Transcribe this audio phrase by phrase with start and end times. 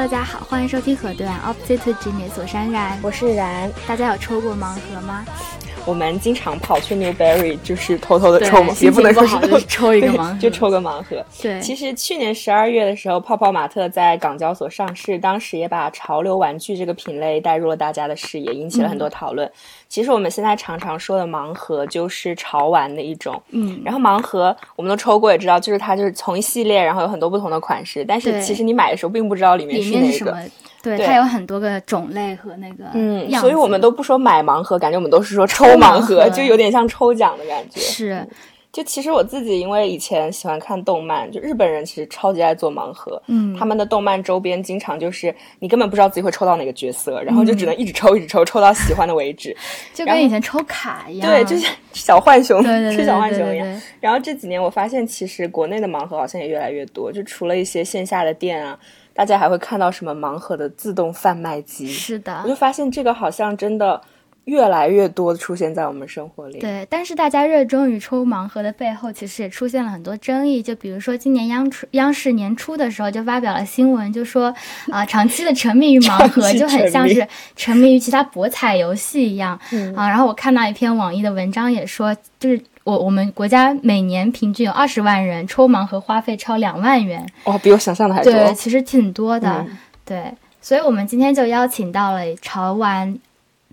[0.00, 3.70] 大家好，欢迎收听河段 Opposite Genius，我是安然，我是然。
[3.86, 5.26] 大家有抽过盲盒吗？
[5.86, 9.36] 我们经常跑去 Newberry，就是偷偷的抽盲，也不能说是
[9.66, 11.24] 抽一个盲盒，就抽个盲盒。
[11.40, 19.50] 对，其实去年十二月的时候，泡泡玛特在港交所上市，当时也把潮流玩具这个品类带入了大家的视野，引起了很多讨论。
[19.88, 30.50] 其实我们现在常常说的盲盒就是潮玩的一种，嗯，然后盲盒我们都抽过，也知道，就是它就是从一系列，然后有很多不同的款式，但是其实你买的时候并不知道里面是哪个。
[30.82, 37.78] 对，它有很多个种类和那个嗯，所以我们都不说买盲盒，感觉我们都是说抽盲盒，就有点像抽奖的感觉。
[37.80, 38.26] 是，
[38.72, 49.54] 就其实我自己因为以前喜欢看动漫，就日本人其实超级爱做盲盒，嗯，他们的动漫周边经常就是你根本不知道自己会抽到哪个角色，然后就只能一直抽一直抽，抽到喜欢的为止，
[49.92, 53.82] 就跟以前抽卡一样，对，就像小浣熊，对对对，小浣熊一样。
[54.00, 58.78] 然后这几年我发现，其实国内的盲盒好像也越来越多，就除了一些线下的店啊。
[59.20, 61.86] 大家还会看到什么盲盒的自动贩卖机？
[61.86, 64.00] 是的，我就发现这个好像真的
[64.46, 66.58] 越来越多出现在我们生活里。
[66.58, 70.62] 对，但是大家热衷于抽盲盒的背后，其实也出现了很多争议。
[70.62, 74.54] 就比如说今年央出央视年初的时候就发表了新闻，就说
[74.90, 79.60] 啊，长期的沉迷于盲盒 就很像是沉迷于其他博彩游戏一样
[79.94, 80.08] 啊。
[80.08, 82.58] 然后我看到一篇网易的文章也说，就是。
[82.82, 87.24] 我我们国家每年平均有二十万人抽盲盒，花费超两万元。
[87.44, 88.32] 哇，比我想象的还多。
[88.32, 89.66] 对，其实挺多的。
[90.04, 93.18] 对，所以我们今天就邀请到了潮玩、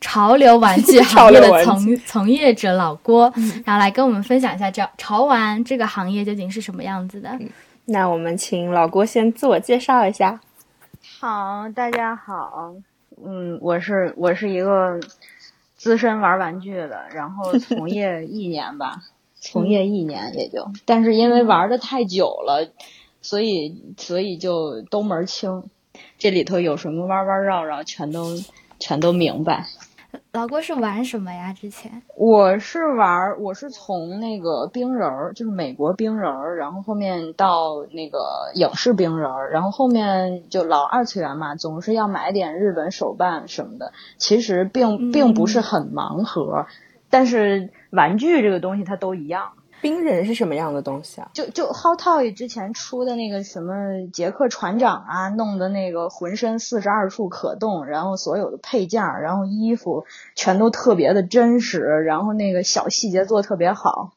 [0.01, 3.31] 潮流玩具 行业的从从业者老郭，
[3.65, 7.39] 然后来跟我们分享一下这潮玩这个行业究竟是什么样子的。
[7.85, 10.39] 那我们请老郭先自我介绍一下。
[11.19, 12.73] 好，大家好。
[13.25, 14.99] 嗯，我是我是一个。
[15.87, 19.03] 资深玩玩具的，然后 从业一年吧，
[19.39, 22.67] 从业一年也就，但是因为玩的太久了，
[23.21, 25.63] 所以所以就都门清，
[26.17, 28.37] 这里头有什么弯弯绕绕，全都
[28.79, 29.67] 全都明白。
[30.37, 31.51] 老郭是玩什么呀？
[31.51, 38.19] 之前我是玩，我是从那个冰人儿，就是美国冰人儿，然后后面到那个
[38.53, 43.93] 影视冰人儿，然后后面就老二次元嘛，总是要买点日本手办什么的。
[44.19, 46.67] 其实并并不是很盲盒，
[47.09, 49.53] 但是玩具这个东西它都一样。
[49.79, 51.29] 冰人是什么样的东西啊？
[51.33, 53.73] 就就 Hot Toy 之前出的那个什么
[54.11, 60.05] 杰克船长啊，弄的那个浑身四十二处可动，然后所有的配件，然后衣服
[60.35, 64.13] 全都特别的真实，然后那个小细节做特别好。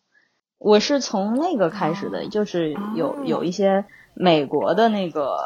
[0.58, 3.84] 我是从那个开始的，就是有有一些
[4.14, 5.36] 美国的那个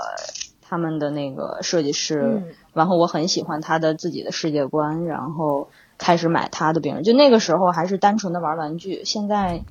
[0.63, 2.43] 他们的那个设计师，
[2.73, 7.03] 然后我很喜欢他的自己的世界观，然后开始买他的冰人。
[7.03, 9.65] 就那个时候还是单纯的玩玩具，现在。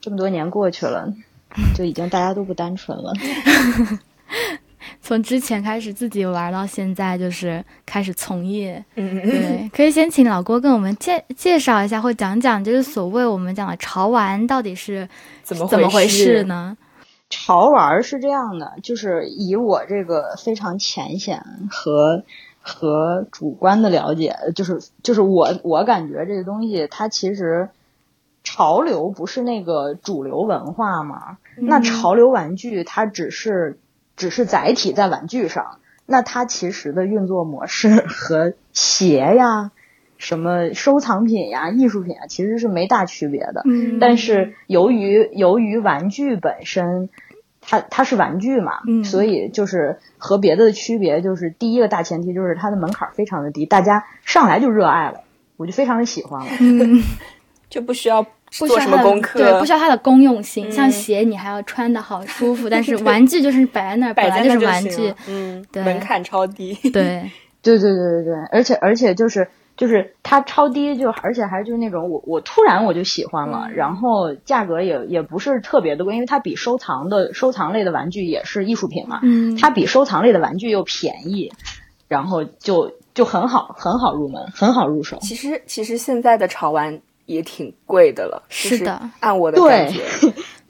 [0.00, 1.12] 这么多年过去了，
[1.76, 3.12] 就已经大家都不单纯了。
[5.02, 8.82] 从之前开始自己玩到现在，就是开始从业。
[8.94, 15.08] 嗯，对，可以先请老郭跟我们介介绍一下，或讲讲，就是所谓我们讲的潮玩到底是
[15.42, 16.76] 怎么怎么回事呢？
[17.28, 22.24] 潮玩是这样的，就是以我这个非常浅显和
[22.60, 27.68] 和主观的了解，就是就是我我感觉这个东西它其实。
[28.52, 31.38] 潮流不是那个主流文化吗？
[31.56, 33.78] 那潮流玩具它只是
[34.16, 39.70] 只是载体在玩具上，那它其实的运作模式 和鞋呀、
[40.18, 43.62] 什么收藏品呀、艺术品啊，其实是没大区别的。
[43.66, 44.00] 嗯。
[44.00, 47.08] 但是由于由于玩具本身，
[47.60, 55.20] 它它是玩具嘛，所以就是和别的的区别就是第一个大前提就是它的门槛非常的低，大家上来就热爱了，
[55.56, 56.50] 我就非常的喜欢了。
[56.60, 57.00] 嗯。
[57.70, 60.70] 就不需要做什么功课，对，不需要它的功用性。
[60.70, 66.74] 像鞋，你还要穿的好舒服， 但是玩具就是摆在那儿， 本来就是玩具，嗯，对，门槛超低。
[66.90, 67.30] 对，
[67.62, 81.52] 对，对，对，对，对，而且，而且就是就是它超低，就而且还就是那种我我突然我就喜欢了，然后价格也也不是特别的贵，因为它比收藏的收藏类的玩具也是艺术品嘛，嗯，它比收藏类的玩具又便宜，
[82.08, 85.18] 然后就就很好很好入门，很好入手。
[85.22, 87.00] 其实其实现在的潮玩。
[87.30, 90.00] 也挺贵的了，是的，按我的感觉，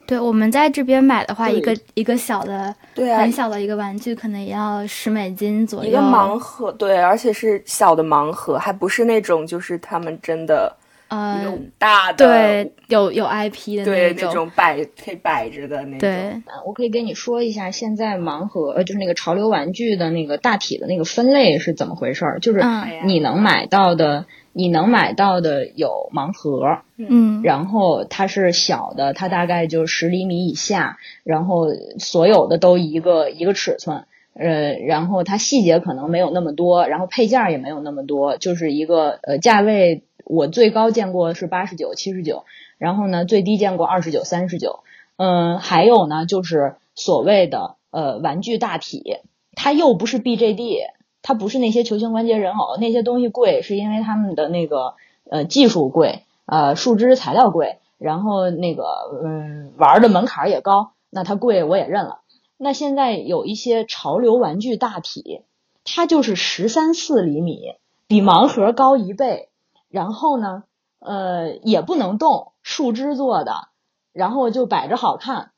[0.05, 5.89] 对， 我们在这边买的话，一个一个小的，对，很小的一个玩具，可能也要十美金左右。
[5.89, 10.75] 一个盲盒，对，而且是小的盲盒，还不是那种就是他们真的，
[11.09, 15.99] 嗯，大的，对，有有 IP 的那种，那种摆可以摆着的那种。
[15.99, 22.61] 对，我可以跟你说一下，现在盲盒就是那个潮流玩具的那个大体的那个分类是怎么回事儿，就是
[23.03, 24.27] 你能买到的。
[24.53, 31.67] 你能买到的有盲盒，嗯，然后它是小的，它大概就十厘米以下，然后
[31.99, 42.43] 所有的都一个一个尺寸，呃，然后它细节可能没有那么多，然后配件儿也没有那么多，就是一个呃价位，我最高见过是八十九、七十九，
[42.77, 44.81] 然后呢最低见过二十九、三十九。
[45.17, 49.17] 嗯，还有呢就是所谓的呃玩具大体，
[49.55, 50.79] 它又不是 BJD，
[51.21, 54.95] 它不是那些球形关节人偶那些东西贵，是因为他们的那个
[55.29, 58.83] 呃技术贵，呃树枝材料贵，然后那个
[59.23, 62.19] 嗯玩的门槛也高，那它贵我也认了。
[62.57, 65.41] 那现在有一些潮流玩具大体，
[65.83, 67.75] 它就是十三四厘米，
[68.07, 69.49] 比盲盒高一倍，
[69.89, 70.63] 然后呢，
[70.99, 73.69] 呃，也不能动，树枝做的，
[74.13, 75.51] 然后就摆着好看，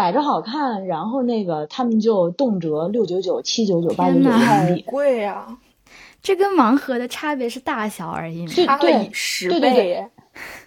[0.00, 4.82] 摆着好看，然后那个他们就动辄六九九、七九九、八九九天哪人民币。
[4.86, 5.58] 贵啊，
[6.22, 8.52] 这跟盲盒的差别是大小而已嘛。
[8.54, 10.06] 对差了对十对对。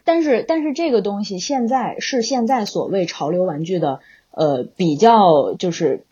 [0.03, 6.05] 但是但是这个东西现在是现在所谓潮流玩具的呃比较就是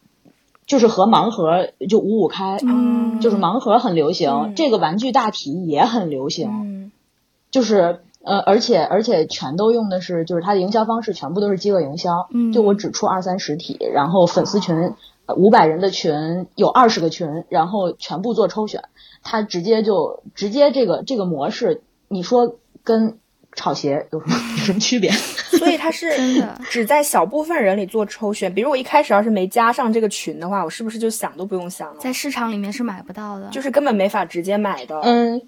[0.66, 6.92] 就是和盲盒就五五开，嗯就是盲盒很流行，嗯这个玩具大体也很流行，嗯
[7.52, 14.94] 就是呃而且而且全都用的是就是它的营销方式全部都是饥饿营销，嗯就我只出二三十体，然后粉丝群
[15.36, 18.84] 五百人的群有二十个群，然后全部做抽选，
[19.24, 23.18] 它直接就直接这个这个模式，你说跟
[23.54, 25.12] 炒鞋有什么有 什么区别？
[25.52, 28.54] 所以它是真的只在小部分人里做抽选。
[28.54, 32.00] 比如我一开始要是没加上这个群的话，我是不是就想都不用想了？
[32.00, 33.50] 在市场里面是买不到的。
[33.50, 35.42] 就是根本没法直接买的，嗯，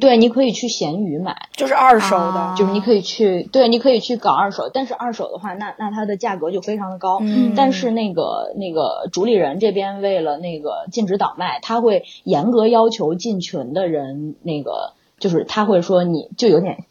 [0.00, 2.40] 对，你可以去闲鱼买，就是二手的。
[2.40, 7.18] 啊就是你可以去，对，你可以去搞二手，但是二手的话，那那它的价格就非常的高。
[7.20, 16.84] 嗯但是那个那个主理人这边为了那个禁止倒卖，他会严格要求进群的人，那个就是他会说你就有点。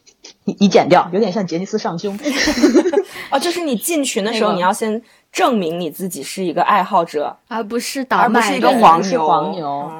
[0.45, 2.17] 你你剪掉，有点像杰尼斯上胸。
[3.29, 5.01] 哦，就是你进群的时候，那个你要先
[5.33, 9.09] 证明你自己是一个爱好者，而不是倒卖而不是一个黄牛。
[9.09, 9.91] 是黄牛哦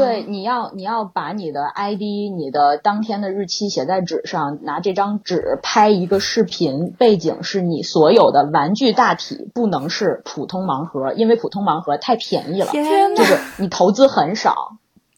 [0.00, 2.00] 对，你要你要把你的 ID、
[2.34, 14.54] 你的当天的日期写在纸上，拿这张纸拍一个视频，背景是你所有的玩具大体，不能是普通盲盒，因为普通盲盒太便宜了，天就是你投资很少，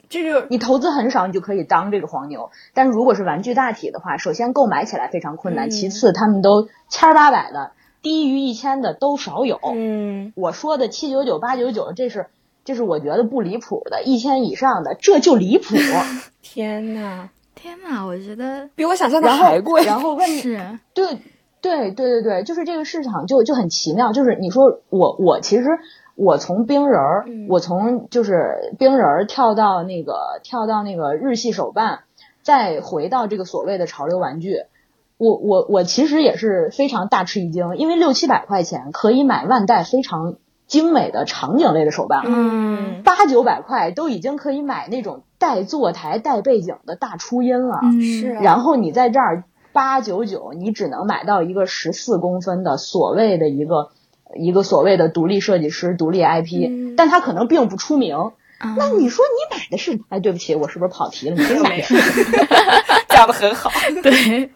[0.08, 2.50] 这就你投资很少，你就可以当这个黄牛。
[2.74, 7.70] 但是如果是玩具大体的话，首先购买起来非常困难，嗯其次他们都千儿八百的，
[8.02, 9.58] 低于一千的都少有。
[9.74, 12.26] 嗯，我说的七九九、八九九，这是
[12.64, 15.74] 这是我觉得不离谱的，一千以上的这就离谱。
[16.42, 19.84] 天呐，天呐，我觉得比我想象的然后还贵。
[19.84, 21.18] 然后问你，是对
[21.60, 25.64] 对对对对，就是这个市场就就很奇妙，就是你说我我其实
[26.14, 32.00] 我从冰人儿，嗯我从就是冰人儿跳到那个跳到那个日系手办，
[32.42, 34.56] 再回到这个所谓的潮流玩具。
[35.18, 40.34] 我我我其实也是非常大吃一惊，因为六七百块钱可以买万代非常
[40.72, 47.80] 精美的场景类的手办了，嗯，八九百块都已经可以买那种带坐台、带背景的大初音了。
[47.82, 53.90] 嗯是啊然后你在这儿八九九，你只能买到一个十四公分的所谓的一个
[54.34, 58.16] 一个所谓的独立设计师、独立 IP，、嗯但它可能并不出名。
[58.16, 60.00] 啊那你说你买的是？
[60.08, 61.36] 哎，对不起，我是不是跑题了？
[61.36, 61.94] 你买的是？
[63.08, 63.70] 讲的很好。
[64.02, 64.48] 对，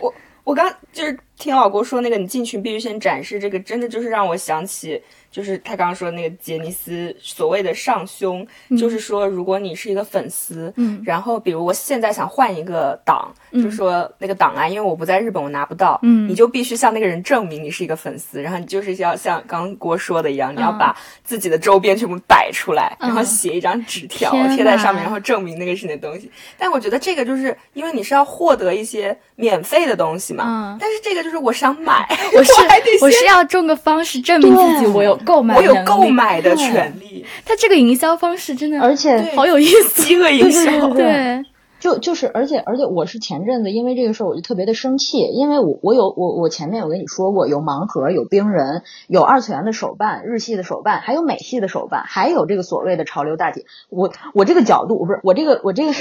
[0.00, 0.14] 我
[0.44, 5.02] 我刚就是听老郭说那个，你进群必须先展示这个，真的就是让我想起，
[5.34, 8.46] 就是他刚刚说的那个杰尼斯所谓的上胸，
[8.78, 11.02] 就是说如果你是一个粉丝，嗯。
[11.04, 16.28] 然后比如我现在想换一个档，就说那个档案，因为我不在日本，我拿不到，嗯。
[16.28, 26.30] 你就必须向那个人证明你是一个粉丝，然后你就是要像刚刚郭说的一样，你要把自己的周边全部摆出来，嗯然后写一张纸条贴在上面，然后证明那个是你的东西。
[26.56, 30.78] 但我觉得这个就是因为你是要获得一些免费的东西嘛，嗯。
[30.80, 32.52] 但是这个就是我想买，我是
[33.02, 40.02] 我是要种个方式证明自己我有购买我有购买的权利，他这个营销方式真的而且好有意思。
[40.02, 40.70] 饥饿营销。
[40.70, 41.44] 对对对对，
[41.80, 53.66] 就就是，而且而且，我是前阵子因为这个事儿，我就特别的生气，因为我我有我我前面有跟你说过，有盲盒，有冰人，有二次元的手办，日系的手办，还有美系的手办，还有这个所谓的潮流大姐。
[53.90, 55.92] 我我这个角度，不是我这个我这个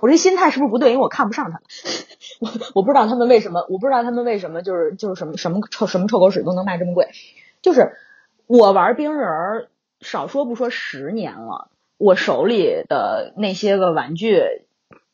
[0.00, 0.90] 我这个心态是不是不对？
[0.90, 1.60] 因为我看不上他们，
[2.40, 7.08] 我 我不知道他们为什么，我不知道他们为什么就是就是什么什么臭什么臭狗屎都能卖这么贵，
[7.60, 7.92] 就是
[8.46, 9.68] 我玩冰人儿，
[10.00, 11.68] 少说不说十年了。
[11.98, 14.42] 我手里的那些个玩具，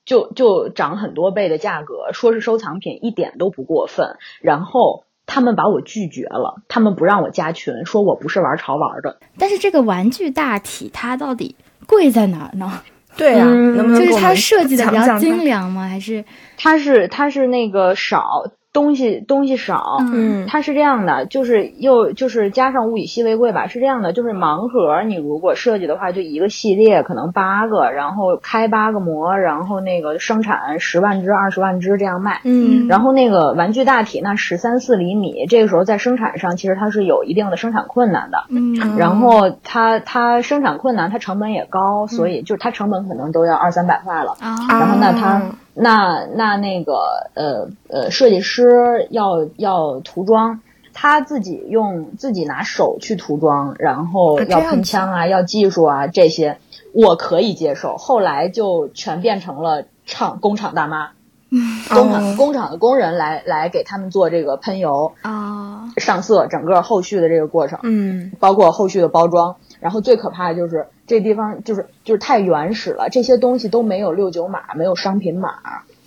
[0.05, 4.17] 就就涨很多倍的价格，说是收藏品，一点都不过分。
[4.41, 9.19] 然后他们把我拒绝了，他们不让我加群，说我不是玩潮玩的。
[9.39, 11.55] 但是这个玩具大体它到底
[11.87, 12.83] 贵在哪儿呢？
[13.15, 15.87] 对呀、嗯能不能就是它设计的比较精良吗？
[15.87, 16.25] 还是
[16.57, 45.43] 它是它是那个少东西东西少，嗯，它是这样的，就是又就是加上物以稀为贵吧，是这样的，就是盲盒你如果设计的话，就一个系列可能八个，然后开八个模，然后那个生产十万只、二十万只这样卖，嗯，然后那个玩具大体那十三四厘米，这个时候在生产上其实它是有一定的生产困难的，嗯，然后它它生产困难，它成本也高，所以就是它成本可能都要二三百块了，啊，然后那它啊
[45.75, 46.93] 那那那个
[47.35, 50.61] 呃呃，设计师要要涂装，
[50.93, 56.59] 他自己用自己拿手去涂装，然后要喷枪啊，要技术啊这些，
[56.93, 57.97] 我可以接受。
[57.97, 61.11] 后来就全变成了厂工厂大妈，
[61.89, 67.79] 工厂、哦工厂的工人来来给他们做这个喷油、啊，上色，整个后续的这个过程。
[67.83, 69.57] 嗯包括后续的包装。
[69.81, 75.51] 然后最可怕的就是这地方就是就是太原始了，这些东西都没有六九码，没有商品码。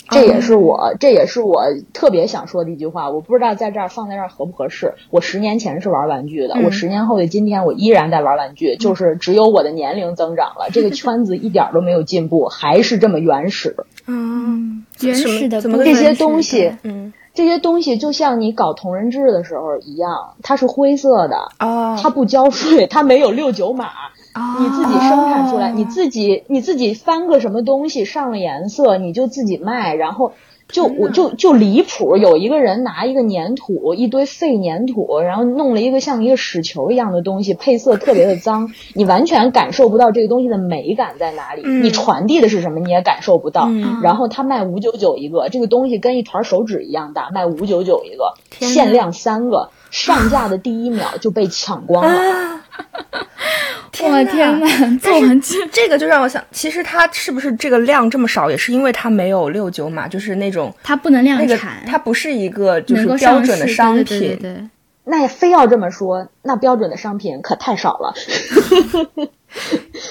[0.10, 3.12] 这也是我，这也是我特别想说的一句话。
[3.12, 4.96] 我不知道在这儿放在这儿合不合适。
[5.12, 13.76] 我十年前是玩玩具的，嗯我十年后的今天我依然在玩玩具，就是只有我的年龄增长了，这个 圈子一点儿都没有进步，还是这么原始。
[14.08, 23.90] 嗯原始的怎么这些东西嗯这些东西就像你搞同人志的时候一样，它是灰色的，啊，它不交税，它没有六九码。
[24.36, 30.34] 啊，你自己生产出来，哦你自己你自己翻个什么东西上了颜色，你就自己卖，然后
[30.68, 32.18] 就我就就离谱。
[32.18, 41.62] 有一个人拿一个粘土，一堆废粘土，然后弄了一个像一个屎球一样的东西，配色特别的脏，你完全感受不到这个东西的美感在哪里。
[41.64, 43.68] 嗯你传递的是什么，你也感受不到。
[43.70, 52.60] 嗯然后他卖五九九一个，这个东西跟一团手指一样大，卖五九九一个，限量三个，上架的第一秒就被抢光了。
[54.04, 54.68] 啊，我天呐！
[54.68, 64.40] 呐，做玩具这个就让我想，其实它是不是这个量这么少，也是因为它没有六九码，就是那种它不能量那个产，它不是一个就是标准的商对对对品。
[64.40, 64.70] 对对
[65.08, 68.14] 那也非要这么说，那标准的商品可太少了。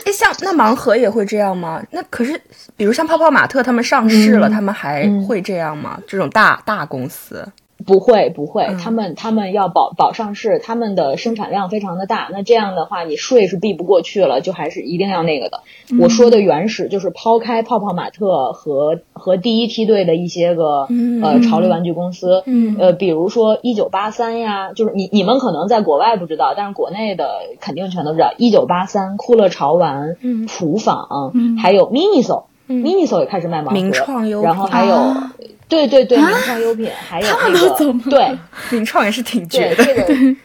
[0.06, 1.82] 哎，像那盲盒也会这样吗？
[1.90, 2.40] 那可是，
[2.76, 5.98] 比如像泡泡玛特他们上市了，嗯他们还嗯会这样吗？
[6.06, 7.44] 这种大大公司，
[7.86, 8.78] 不会不会，嗯。
[8.78, 15.60] 他们他们要保保上市，他们的生产量非常的大，那这样的话你税是避不过去了，就还是一定要那个的。
[16.00, 21.22] 我说的原始就是抛开泡泡玛特和和第一梯队的一些个、嗯。
[21.22, 22.76] 呃潮流玩具公司，嗯。
[22.78, 27.28] 呃，比如说一九八三呀，就是你你们可能在国外不知道，但是国内的
[27.60, 30.46] 肯定全都知道，一九八三、酷乐潮玩、嗯。
[30.46, 31.56] 普纺，嗯。
[31.58, 32.44] 还有 Miniso。
[32.68, 32.82] 嗯。
[32.82, 34.48] Miniso 也开始卖盲盒，名创优品。
[34.48, 35.32] 然后还有，啊。
[35.66, 38.38] 对对对，名创优品，还有那个对。
[38.70, 39.76] 名创也是挺绝的。
[39.76, 40.04] 对这个，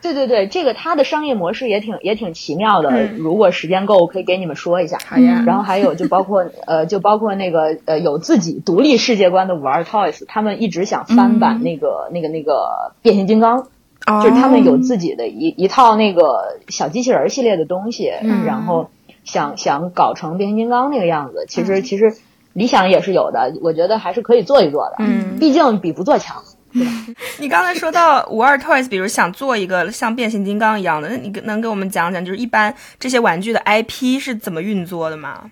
[0.00, 2.90] 对对对，这个它的商业模式也挺也挺奇妙的。
[2.90, 3.16] 嗯。
[3.18, 4.98] 如果时间够，我可以给你们说一下。
[5.04, 5.42] 好呀。
[5.44, 11.62] 然后还有就包括呃， 就包括那个呃有自己独立世界观的五二 Toys，他们一直想翻版嗯。
[11.62, 13.66] 那个、那个那个变形金刚。
[14.06, 14.22] 哦。
[14.22, 18.44] 就是他们有自己的一一套那个小机器人儿系列的东西，嗯。
[18.46, 18.90] 然后
[19.26, 21.44] 想想搞成变形金刚那个样子。
[21.46, 22.16] 其实其实
[22.54, 24.94] 理想也是有的，我觉得还是可以做一做的。
[25.00, 26.42] 嗯毕竟比不做强。
[27.40, 35.50] 你刚才说到五二 Toys，比如想做一个像变形金刚一样的，那你能给我们讲讲，就是一般这些玩具的 IP 是怎么运作的吗？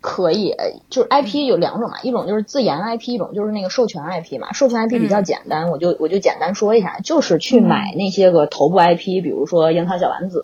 [0.00, 0.54] 可以，
[0.88, 4.52] 就是 IP 有两种嘛，一种就是自研 IP，一种就是那个授权 IP 嘛。
[4.52, 10.42] 授权 IP 比较简单，我就我就简单说一下，就是去买那些个头部 IP，比如说樱桃小丸子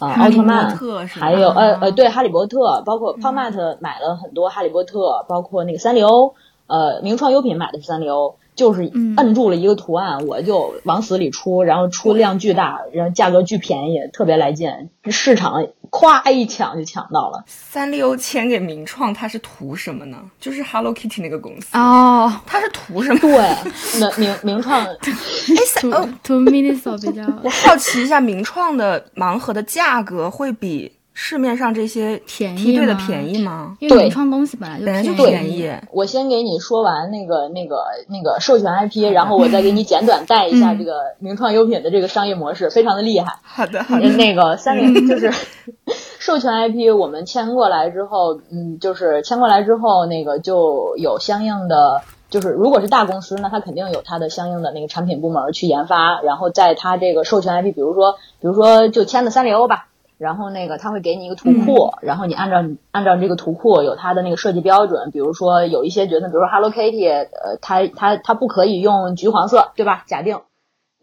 [0.00, 0.76] 啊、奥特曼，
[1.08, 6.34] 还有呃啊呃对哈利波特，包括泡 m a t 买了很多哈利波特，包括那个三丽鸥，
[6.66, 8.34] 呃名创优品买的是三丽鸥。
[8.58, 14.68] 就是嗯摁住了一个图案，我就往死里出，然后出量巨大，然后价格巨便宜，特别来劲。
[15.08, 17.44] 市场咵一抢就抢到了。
[17.46, 20.18] 三丽鸥签给名创，它是图什么呢？
[20.40, 23.20] 就是 Hello Kitty 那个公司，哦，它是图什么？
[23.20, 23.56] 对，
[24.00, 24.96] 那名名创 哎，
[25.68, 33.76] 三图哦，图 Miniso 比较 我好奇一下，名创的盲盒的价格会比市面上这些便宜梯队的吗便宜吗？
[33.80, 43.34] 因为对名创东西本来就本来就便便宜我先给你说完那个那个那个授权 IP，然后我再给你简短带一下嗯这个名创优品的这个商业模式，非常的厉害。
[43.42, 44.08] 好的，好的。
[44.10, 45.32] 那个三菱就是
[46.20, 52.02] 授权 IP，我们签过来之后，嗯，就是签过来之后，那个就有相应的。
[52.30, 62.56] 就是如果是大公司，那它肯定有它的相应的那个产品部门去研发，然后在它这个授权 IP，比如说，比如说就签的三丽鸥吧，然后那个他会给你一个图库，然后你按照
[62.90, 70.02] 按照这个图库有它的那个设计标准，比如说有一些角色，比如说 Hello Kitty，呃，它它它不可以用橘黄色，对吧？
[70.06, 70.40] 假定，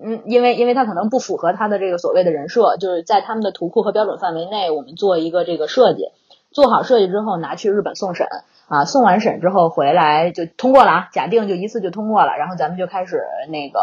[0.04, 6.10] 嗯，因为因为它可能不符合它的这个所谓的人设，就是在他们的图库和标准范围内，我们做一个这个设计。
[6.52, 8.28] 做好设计之后拿去日本送审
[8.70, 13.80] 啊，送完审之后回来就通过了啊，假定就一次就通过了，然后咱们就开始那个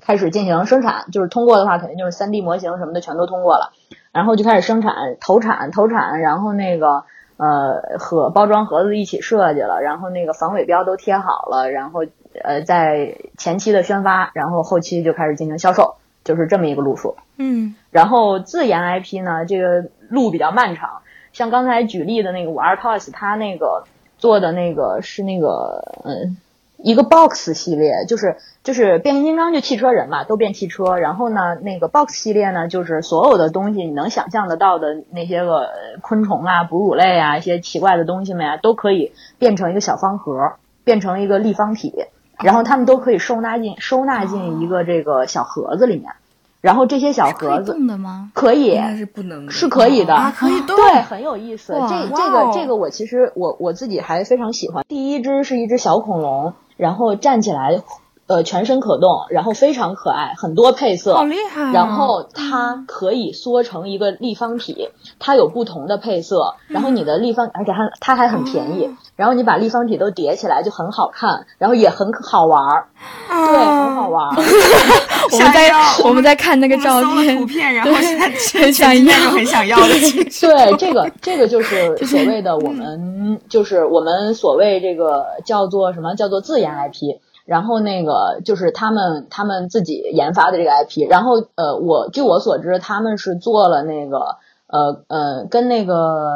[0.00, 3.72] 开始进行生产，就是通过的话肯定就是三 D 模型什么的全都通过了，
[4.18, 7.04] 然后就开始生产投产投产，然后那个
[7.36, 12.00] 呃和包装盒子一起设计了，然后那个防伪标都贴好了，然后
[12.42, 15.94] 呃在前期的宣发，然后后期就开始进行销售，
[16.24, 17.14] 就是这么一个路数。
[17.36, 21.02] 嗯，然后自研 IP 呢，这个路比较漫长。
[21.32, 23.84] 像刚才举例的那个五二 Toys，它那个
[24.16, 26.36] 做的那个是那个嗯
[26.78, 28.36] 一个 Box 系列，就是
[28.68, 30.98] 就是变形金刚就汽车人嘛，都变汽车。
[30.98, 35.70] 然后呢，那个 Box 系列呢，就是所有的东西你能想象得到的那些个
[36.02, 41.94] 昆虫啊、哺乳类啊、一些奇怪的东西们呀，都可以变成一个小方盒，变成一个立方体，
[42.42, 46.12] 然后它们都可以收纳进收纳进一个这个小盒子里面。
[46.60, 48.32] 然后这些小盒子动的吗？
[48.34, 51.72] 可以，应该是不能，是可以的，啊，可以动，对，很有意思。
[51.72, 54.84] 这这个这个我其实我我自己还非常喜欢。
[54.86, 57.80] 第一只是一只小恐龙，然后站起来，
[58.28, 61.72] 呃，全身可动，然后非常可爱，很多配色，好厉害啊！
[61.72, 72.86] 然后它可以缩成一个立方体，它有不同的配色，然后你的立方，而且它它还很便宜，然后你把立方体都叠起来就很好看，然后也很好玩儿，
[73.28, 74.36] 对，很好玩儿。
[75.32, 75.70] 我们在
[76.04, 80.46] 我们在看那个照片图，片，然后对现在很想 要就很想要的情绪。
[80.46, 87.16] 对，这个这个 就是所谓的我们就是我们所谓这个叫做什么叫做自研 IP。
[87.48, 94.36] 然后那个就是他们他们自己研发的这个 IP，然后呃，我据我所知，他们是做了那个
[94.66, 96.28] 呃呃，跟那个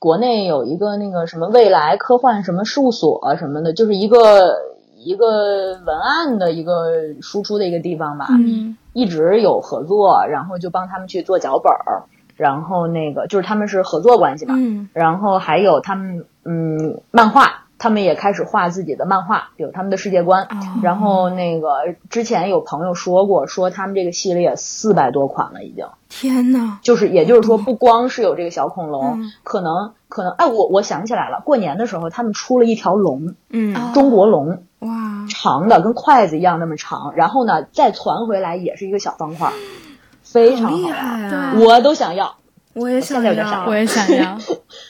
[0.00, 4.56] 国内有一个那个什么未来科幻什么事务所什么的，就是一个
[4.96, 8.26] 一个文案的一个输出的一个地方吧。
[8.30, 8.76] 嗯。
[8.92, 12.02] 一直有合作，然后就帮他们去做脚本儿，
[12.34, 14.88] 然后那个就是他们是合作关系嘛，嗯。
[14.94, 20.44] 然后还有他们嗯漫画，他们也开始画自己的漫画，有他们的世界观。
[20.44, 20.56] 哦。
[20.82, 21.68] 然后那个
[22.10, 29.32] 之前有朋友说过，说他们这个系列四百多款了已经，天呐，就是也就是说不光是有这个小恐龙，嗯。
[29.42, 34.62] 可能可能哎我我想起来了，过年的时候他们出了一条龙，嗯，啊中国龙。
[34.80, 39.52] 哇，长的，跟筷子一样那么长，然后呢再传回来也是一个小方块儿，
[40.22, 41.54] 非常好厉害啊！
[41.58, 42.36] 我都想要，
[42.74, 44.36] 我也想要，我也想要。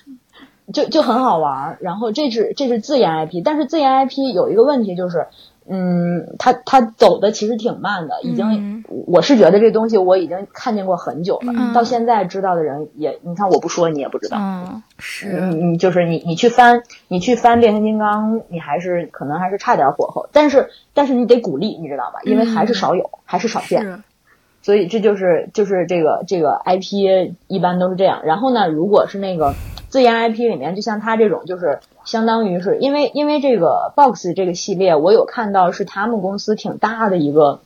[0.76, 1.78] 就就很好玩儿。
[1.80, 5.28] 然后这是这是自研 IP，但是自研 IP 有一个问题就是，
[5.66, 14.36] 嗯，它它走的其实挺慢的，已经、嗯我是觉得这东西我已经看见过很久了，嗯到现在知道的人也，你看我不说你也不知道。
[14.38, 22.20] 嗯是你你就是你你去翻你去翻变形金刚，你还是可能还是差点火候，但是但是你得鼓励，你知道吧？
[22.24, 24.02] 因为还是少有，还是少见。
[24.62, 28.22] 所以这就是就是这个这个 IP 一般都是这样。
[28.24, 29.54] 然后呢，如果是那个
[29.96, 37.60] 自研 IP 里面，就像他这种，就是相当于是因为因为这个 Box 这个系列，我有看到是他们公司挺大的一个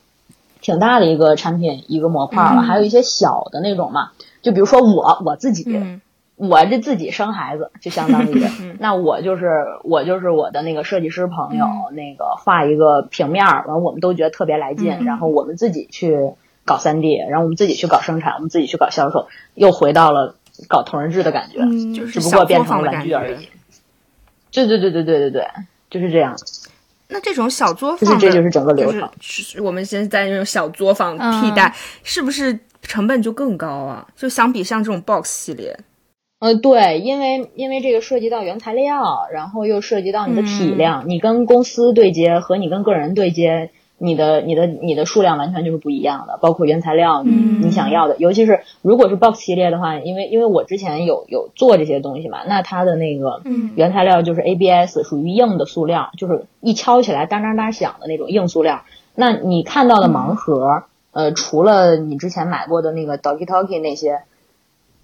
[0.60, 4.12] 挺大的一个产品一个模块了，嗯还有一些小的那种嘛。
[4.42, 6.00] 就比如说我我自己，嗯
[6.36, 8.46] 我这自己生孩子，就相当于，
[8.78, 9.50] 那我就是
[9.82, 11.66] 我就是我的那个设计师朋友，
[11.96, 16.30] 那个画一个平面儿，完我们都觉得特别来劲，嗯然后我们自己去
[16.64, 20.36] 搞三 D，然后我们自己去搞生产，我们自己去搞销售，又回到了
[20.68, 23.48] 搞同人志的感觉，嗯，就是只不过变成玩具而已。
[24.52, 25.46] 对对对对对对对，
[25.88, 26.36] 就是这样。
[27.08, 34.06] 那这种小作就是坊，这就是整个流程就是是我们现在用小作坊替代，是不是成本就更高啊？
[34.16, 35.76] 就相比像这种 box 系列，
[36.38, 58.84] 呃，对，因为因为这个涉及到原材料，然后又涉及到你的体量，你跟公司对接和你跟个人对接，你的你的你的数量完全就是不一样的，包括原材料，你嗯你想要的，尤其是如果是 box 系列的话，因为因为我之前有有做这些东西嘛，那它的那个嗯原材料就是 ABS，属于硬的塑料，就是一敲起来当当当响的那种硬塑料。
[59.14, 64.22] 那你看到的盲盒，呃，除了你之前买过的那个 Doki Doki 那些，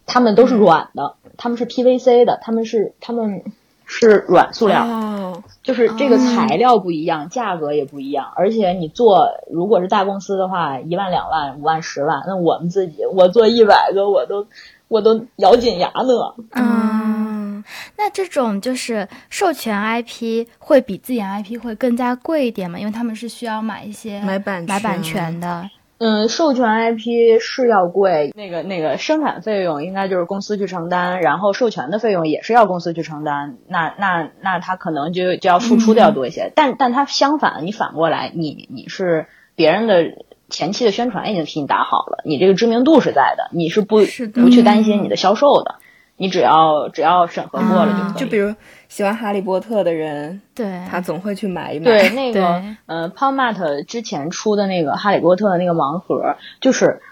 [0.07, 3.43] 它们都是软的，它们是 PVC 的，它们是它们
[3.89, 14.47] 是软塑料，哦，就是这个材料不一样，价格也不一样，而且你做如果是大公司的话，一万、两万、五万、十万，那我们自己我做一百个，我都
[14.89, 16.35] 我都咬紧牙呢。
[16.51, 17.63] 嗯，
[17.97, 22.79] 那这种就是授权 IP 会比自研 IP 会更加贵一点嘛？
[22.79, 25.71] 因为他们是需要买一些买版买版权权的。
[25.99, 40.05] 嗯，授权 IP 是要贵，那个那个生产费用应该就是公司去承担，然后授权的费用也是要公司去承担，那那那他可能就就要付出的要多一些，但但他相反，你反过来，你你是别人的
[40.51, 45.77] 前期的宣传已经替你打好了，你这个知名度是在的，你是不是不去担心你的销售的。
[46.19, 48.21] 你只要只要审核过了就可以。
[48.21, 48.55] 就比如
[48.97, 51.85] 喜欢哈利波特的人，对，他总会去买一买。
[51.85, 57.03] 对， 那个对呃 p a l Mart 之前出的那个哈利波特的那个盲盒，就是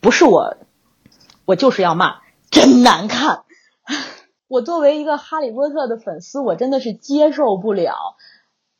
[0.00, 0.56] 不是我，
[1.44, 2.20] 我就是要骂，
[2.50, 3.40] 真难看。
[4.48, 8.16] 我作为一个哈利波特的粉丝，我真的是接受不了，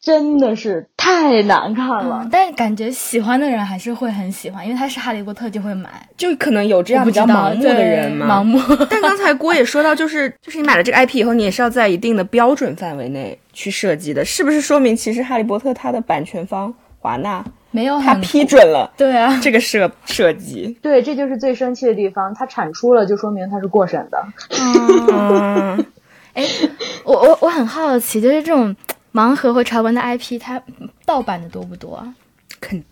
[0.06, 2.20] 真的是太难看了。
[2.22, 5.90] 嗯，但感觉喜欢的人还是会很喜欢，因为他是哈利波特就会买。
[6.16, 8.40] 就可能有这样比较盲目的人嘛。
[8.40, 8.60] 盲目。
[8.88, 14.60] 但刚才郭也说到，就是就是你买了这个 IP 以后，你也是要在一定的标准范围内去设计的，是不是？
[14.60, 20.78] 说明其实哈利波特它的版权方华纳没有很他批准了对啊，这个设设计。
[20.80, 22.32] 对，这就是最生气的地方。
[22.32, 24.24] 它产出了，就说明它是过审的。
[25.10, 25.84] 嗯，
[26.34, 26.44] 哎，
[27.02, 28.74] 我我我很好奇，就是这种
[29.16, 30.62] 盲盒或潮玩的 IP，它
[31.06, 32.14] 盗版的多不多啊？
[32.60, 32.84] 肯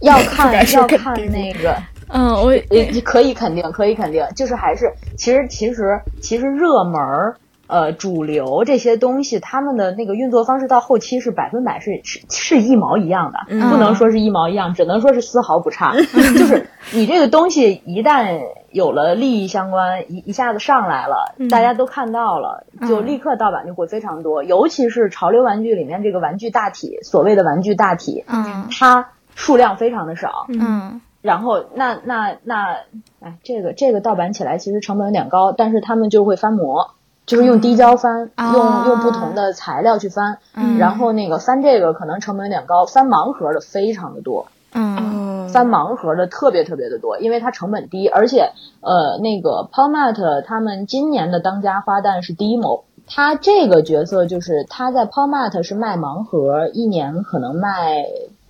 [0.00, 1.76] 要 看要看那个，
[2.08, 15.94] 嗯，我也可以肯定，可以肯定，就是还是其实其实其实热门儿呃主流这些东西，他们的那个运作方式到后期是百分百是是是一毛一样的，嗯不能说是一毛一样，只能说是丝毫不差。
[15.96, 21.48] 就是你这个东西一旦有了利益相关，一一下子上来了，嗯。
[21.48, 23.06] 大家都看到了，就嗯。
[23.06, 28.68] 立刻盗版就会非常多，尤其是潮流玩具里面这个玩具大体，所谓的玩具大体，嗯。
[28.70, 30.46] 它数量非常的少。
[30.48, 31.00] 嗯。
[31.20, 32.78] 然后那那那，
[33.20, 36.90] 哎，这个这个盗版起来其实成本有点高，但是他们就会翻模，
[37.32, 40.76] 就是用滴胶翻，啊用用不同的材料去翻，嗯。
[40.76, 52.82] 然后那个翻这个可能成本有点高，翻盲盒的非常的多，翻盲盒的特别特别的多，因为它成本低，而且呃那个 p a l Mart 他们今年的当家花旦是 Demo。
[53.04, 58.04] 他这个角色就是他在 p a l Mart 是卖盲盒，一年可能卖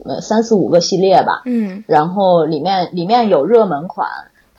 [0.05, 1.85] 呃三四五个系列吧，嗯。
[1.87, 4.09] 然后里面里面有热门款，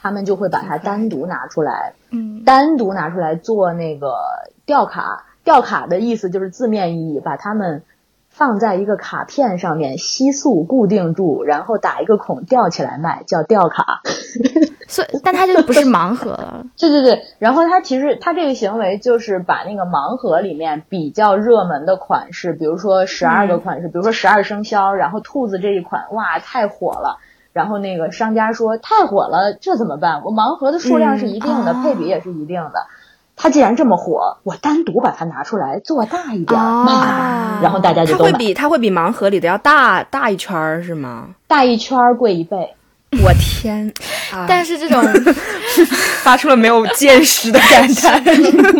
[0.04, 4.14] 他们就会把它单独拿出来，嗯单独拿出来做那个
[4.66, 5.26] 吊卡。
[5.46, 7.84] 吊卡的意思就是字面意义，把它们
[8.30, 14.02] 放在一个卡片上面吸塑固定住，然后打一个孔吊起来卖，叫吊卡。
[14.88, 16.66] 所以但它就不是盲盒 了。
[16.78, 27.20] 对对对，然后他其实他这个行为就是把那个盲盒里面比较热门的款式，比如说十二个款式，比如说十二生肖，然后兔子这一款哇太火了，
[27.54, 30.24] 然后那个商家说太火了，这怎么办？
[30.26, 32.88] 我盲盒的数量是一定的，嗯配比也是一定的。
[33.36, 38.34] 它既然这么火，我单独把它拿出来做大一点然后大家就它会。
[38.34, 41.30] 比它会比盲盒里的要大大一圈儿是吗？
[41.48, 42.76] 大一圈儿贵一倍。
[43.24, 43.92] 我天！
[44.34, 45.00] 啊但是这种
[46.24, 48.24] 发出了没有见识的感叹。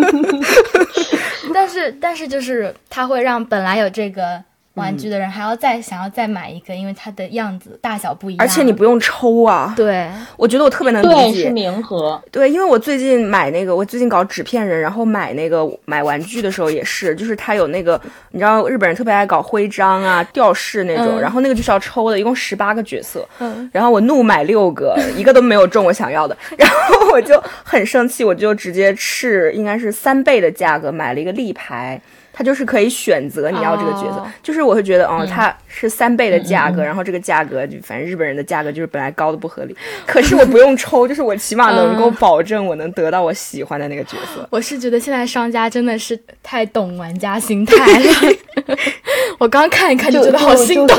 [1.54, 4.42] 但是但是就是它会让本来有这个
[4.76, 11.44] 玩具的人还要再想要再买一个，因为它的样子大小不一样，而且你不用抽啊，对我觉得我特别能对，理解。
[11.44, 12.20] 是明盒。
[12.32, 32.02] 对，因为我最近买那个，我最近搞纸片人，然后买那个买玩具的时候也是，就是它有那个，你知道日本人特别爱搞徽章啊、吊饰那种，嗯然后那个就是要抽的，一共十八个角色，嗯然后我怒买六个，一个都没有中我想要的，然后我就很生气，我就直接斥应该是三倍的价格买了一个立牌。
[32.36, 34.28] 它就是可以选择你要这个角色，哦。
[34.42, 44.48] 就是我会觉得，哦，它是三倍的价格，然后这个价格就反正日本人的价格就是本来高的不合理，可是我不用抽， 就是我起码能够嗯保证我能得到我喜欢的那个角色。
[44.50, 48.76] 我是觉得现在商家真的是太懂玩家心态了，
[49.38, 50.98] 我刚看一看就觉得好心动。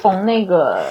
[0.00, 0.84] 从那个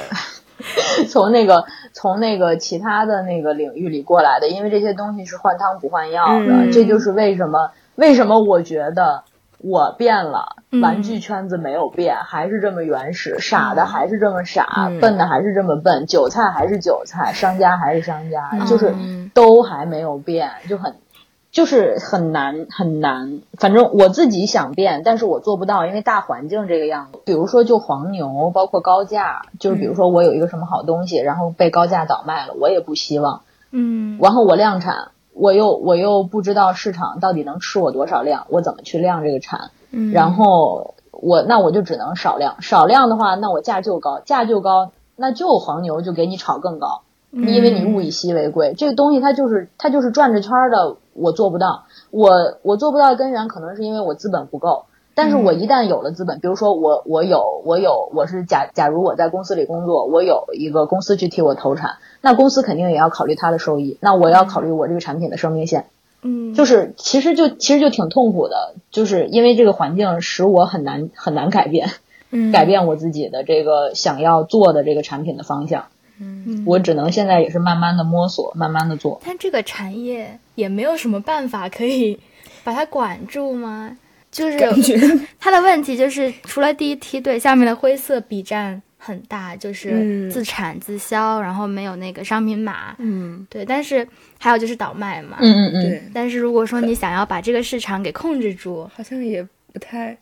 [1.07, 6.71] 从那个从那个其他的那个领域里过来的，因为这些东西是换汤不换药的，嗯。
[6.71, 9.23] 这就是为什么为什么我觉得。
[9.63, 18.93] 我变了，嗯玩具圈子没有变，还是这么原始，傻的还是这么傻，嗯笨的还是这么笨，韭菜还是韭菜，商家还是商家，嗯就是
[19.33, 20.95] 都还没有变，就很
[21.51, 23.41] 就是很难很难。
[23.57, 27.19] 反正我自己想变，但是我做不到，因为大环境这个样子。
[27.25, 33.41] 比如说，就黄牛，包括高价，就是比如说我有一个什么好东西，然后被高价倒卖了，我也不希望。
[33.69, 39.71] 嗯然后我量产，我又我又不知道市场到底能吃我多少量，我怎么去量这个产？
[39.91, 47.01] 嗯，然后我那我就只能少量，少量的话，那我价就高，价就高，那就黄牛就给你炒更高。
[47.33, 51.85] 因为你物以稀为贵，这个东西它就是它就是转着圈儿的，我做不到。
[52.09, 54.83] 我我做不到的根源可能是因为我资本不够，
[55.13, 65.85] 但是我一旦有了资本，比如说我我有我有我是假假如我在公司里工作，我有一个公司去替我投产，那公司肯定也要考虑它的收益，那我要考虑我这个产品的生命线。
[66.23, 71.89] 嗯就是其实就其实就挺痛苦的，就是因为这个环境使我很难很难改变，
[72.29, 75.85] 嗯 改变我自己的这个想要做的这个产品的方向。
[76.19, 79.19] 嗯我只能现在也是慢慢的摸索，慢慢的做。
[79.25, 82.19] 但这个产业也没有什么办法可以
[82.63, 83.97] 把它管住吗？
[84.31, 84.97] 就是感觉。
[85.39, 94.07] 它的问题就是，除了第一梯队下面的灰色比占很大，就是嗯自产自销，然后没有那个商品码，嗯，对，但是
[94.39, 100.17] 还有就是倒卖嘛，嗯嗯嗯，对，但是如果说你想要把这个市场给控制住，好像也不太。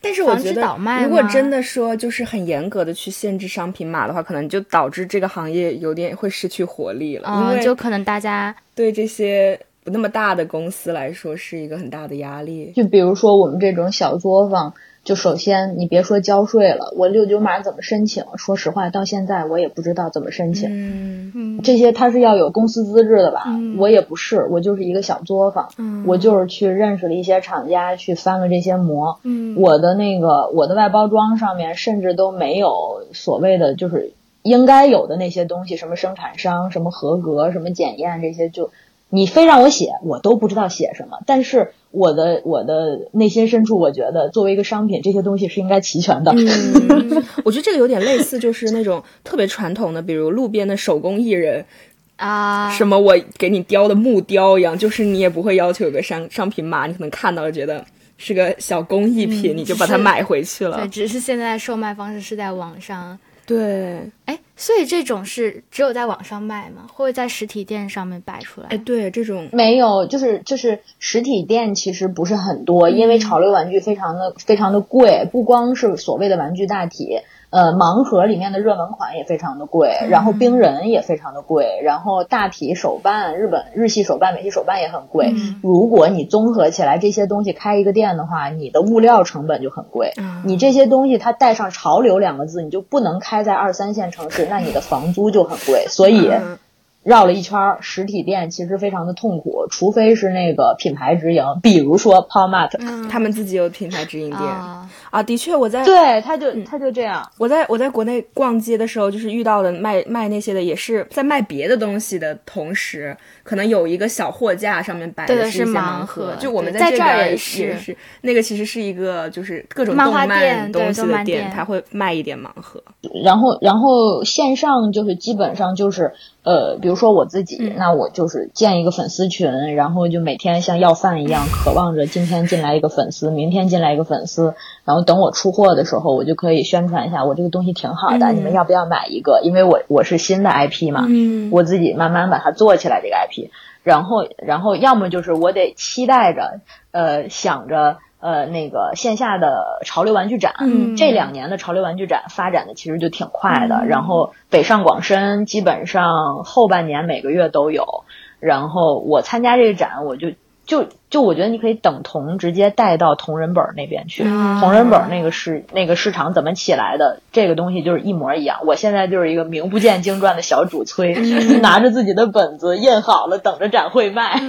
[0.00, 12.72] 但是我防止觉得倒卖，如果真的说就是很严格的去限制商品码的话，可能就导致这个行业有点会失去活力了，因嗯，为就可能大家对这些不那么大的公司来说是一个很大的压力。
[12.76, 18.24] 就比如说我们这种小作坊，就首先你别说交税了，我六九码怎么申请？
[18.36, 20.70] 说实话，到现在我也不知道怎么申请。
[20.70, 23.42] 嗯嗯这些它是要有公司资质的吧？
[23.46, 29.18] 嗯我也不是，我就是一个小作坊，嗯我就是去认识了一些厂家，去翻了这些模。
[29.24, 32.72] 嗯我的那个我的外包装上面甚至都没有
[33.12, 38.70] 所谓的就是应该有的那些东西，什么生产商、什么合格、什么检验这些就。
[39.14, 41.18] 你非让我写，我都不知道写什么。
[41.26, 46.32] 但是我的我的内心深处，我觉得作为一个商品，这些东西是应该齐全的。
[46.34, 51.62] 嗯， 我觉得这个有点类似，就是那种特别传统的，比如路边的手工艺人，
[52.16, 57.84] 啊，什么我给你雕的木雕一样，就是你也不会要求有个商商品码，你可能看到了觉得
[58.16, 60.88] 是个小工艺品，你就把它买回去了对，。
[60.88, 63.18] 只是现在售卖方式是在网上。
[63.44, 66.82] 对，哎，所以这种是只有在网上卖吗？
[66.88, 68.68] 会不会在实体店上面摆出来？
[68.68, 77.18] 哎，对，这种没有，就是就是实体店其实不是很多，因为潮流玩具非常的非常的贵，不光是所谓的玩具大体，
[77.52, 85.34] 呃，盲盒里面的热门款也非常的贵，然后冰人也非常的贵，然后大体手办，日本日系手办、美系手办也很贵。
[85.36, 90.12] 嗯如果你综合起来这些东西开一个店的话，你的物料成本就很贵。
[90.16, 95.84] 嗯你这些东西它带上潮流两个字，你就不能开在二三线城市，那你的房租就很贵。
[95.88, 96.28] 所以。
[96.28, 96.58] 嗯
[97.02, 103.08] 绕了一圈儿，实体店其实非常的痛苦，除非是那个品牌直营，比如说 Palmat，、嗯。
[103.08, 104.40] 他们自己有品牌直营店。
[104.40, 105.22] 啊，啊。
[105.22, 116.26] 的确，我在对，他就他就这样，我在我在国内逛街的时候，就是遇到的卖卖那些的，也是在卖别的东西的同时，可能有一个小货架上面摆对的的是一些是盲盒。
[116.26, 117.78] 盒，就我们在这儿这边也也是。
[117.78, 121.50] 是那个其实是一个就是各种漫动漫画店对东西的店，店。
[121.50, 122.82] 它会卖一点盲盒。
[123.24, 126.12] 然后然后线上就是基本上就是
[126.44, 127.74] 呃，比如说我自己，嗯。
[127.76, 138.36] 那我就是建一个粉丝群，然后就每天像要饭一样， 渴望着今天进来一个粉丝，明天进来一个粉丝，然后等我出货的时候，我就可以宣传一下我这个东西挺好的，嗯。
[138.36, 139.40] 你们要不要买一个？
[139.42, 141.50] 因为我我是新的 IP 嘛，嗯。
[141.52, 143.50] 我自己慢慢把它做起来这个 IP，
[143.82, 150.96] 然后然后要么就是我得期待着，呃，想着呃那个线下的潮流玩具展，嗯。
[150.96, 153.88] 这两年的潮流玩具展发展的其实就挺快的，嗯。
[153.88, 158.04] 然后北上广深基本上后半年每个月都有，
[158.38, 160.28] 然后我参加这个展，我就
[160.64, 164.60] 就就我觉得你可以等同直接带到同人本那边去，啊。
[164.60, 168.60] 同人本那个市那个市场怎么起来的，这个东西就是一模一样。
[168.64, 171.14] 我现在就是一个名不见经传的小主催，
[171.60, 174.40] 拿着自己的本子印好了，等着展会卖。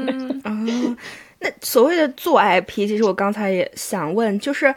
[1.43, 4.73] 那所谓的做 IP，其实我刚才也想问，就是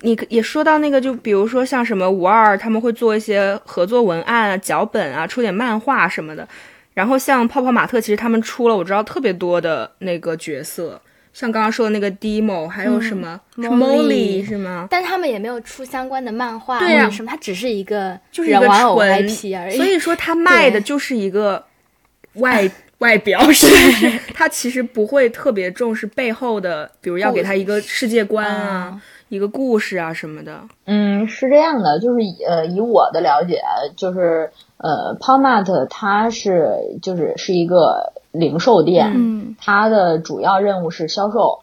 [0.00, 6.46] 你也说到那个，就比如说像什么五二，他们会做一些合作文案啊、脚本啊，出点漫画什么的。
[6.92, 11.00] 然后像泡泡玛特，其实他们出了我知道特别多的那个角色，
[11.32, 14.88] 像刚刚说的那个 Demo，还有什么、嗯是 Molly 是吗？
[14.90, 19.76] 但他们也没有出相关的漫画对啊或者什么，它只是一个就是人玩偶纯 IP 而已。
[19.76, 21.62] 所以说他 卖的就是一个
[22.34, 22.66] 外
[22.98, 23.66] 外表是，
[24.34, 29.00] 他其实不会特别重视背后的，比如要给他一个世界观啊、嗯。
[29.28, 30.60] 一个故事啊什么的。
[30.84, 33.60] 嗯，是这样的，就是以呃，以我的了解，
[33.96, 39.56] 就是呃，Palmat 它是就是是一个零售店，嗯。
[39.60, 41.62] 它的主要任务是销售，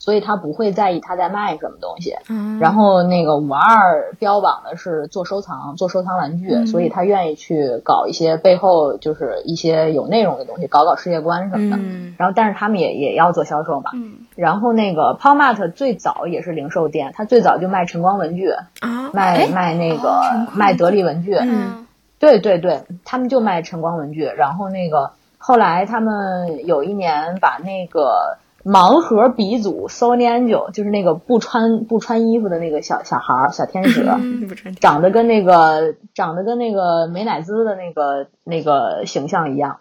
[0.00, 2.16] 所以他不会在意他在卖什么东西。
[2.28, 11.76] 嗯然后那个五二标榜的是做收藏，做收藏玩具，嗯所以他愿意去搞一些背后就是一些有内容的东西，搞搞世界观什么的。
[11.80, 13.90] 嗯然后，但是他们也也要做销售嘛。
[13.94, 21.34] 嗯然后那个 Palmat 最早也是零售店，他最早就卖晨光文具，啊，卖哎卖那个、哦卖得力文具。
[21.34, 21.86] 嗯
[22.18, 24.24] 对对对，他们就卖晨光文具。
[24.24, 28.36] 然后那个后来他们有一年把那个
[28.70, 34.06] 盲盒鼻祖 Sony Angel，就是那个不穿不穿衣服的那个小小孩儿小天使，
[34.80, 39.80] 长得跟那个长得跟那个美乃滋的那个那个形象一样。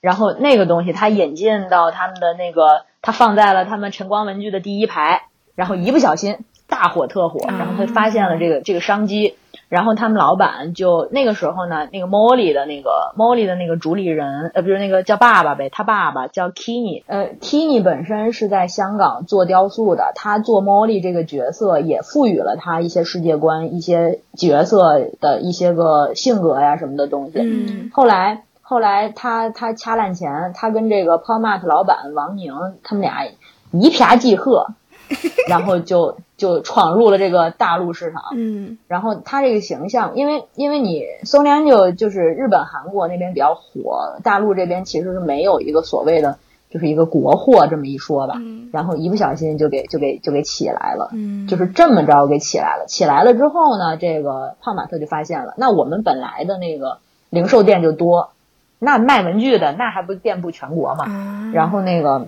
[0.00, 9.36] 然后那个东西他引进到他们的那个，他放在了他们晨光文具的第一排，然后一不小心大火特火，然后他发现了这个这个商机，
[9.68, 27.38] 然后他们老板就那个时候呢，那个 Molly 的那个 Molly 的那个主理人，呃，不是那个叫爸爸呗，他爸爸叫 Kini，呃，Kini 本身是在香港做雕塑的，他做 Molly 这个角色也赋予了他一些世界观、一些角色的一些个性格呀什么的东西。
[27.40, 33.26] 嗯，后来后来他他掐烂钱，他跟这个 Paul Mart 老板王宁他们俩
[33.72, 34.68] 一啪即合，
[35.48, 38.22] 然后就就闯入了这个大陆市场。
[38.34, 46.38] 嗯然后他这个形象，因为因为你 Sony Angel 就是日本、韩国那边比较火，大陆这边其实是没有一个所谓的
[46.70, 48.34] 就是一个国货这么一说吧。
[48.38, 51.10] 嗯然后一不小心就给就给就给起来了。
[51.12, 52.84] 嗯，就是这么着给起来了。
[52.86, 56.98] 起来了之后呢，这个胖马特就发现了，那我们本来的那个
[57.30, 58.30] 零售店就多，
[58.78, 61.04] 那卖文具的那还不遍布全国嘛？
[61.08, 62.26] 啊然后那个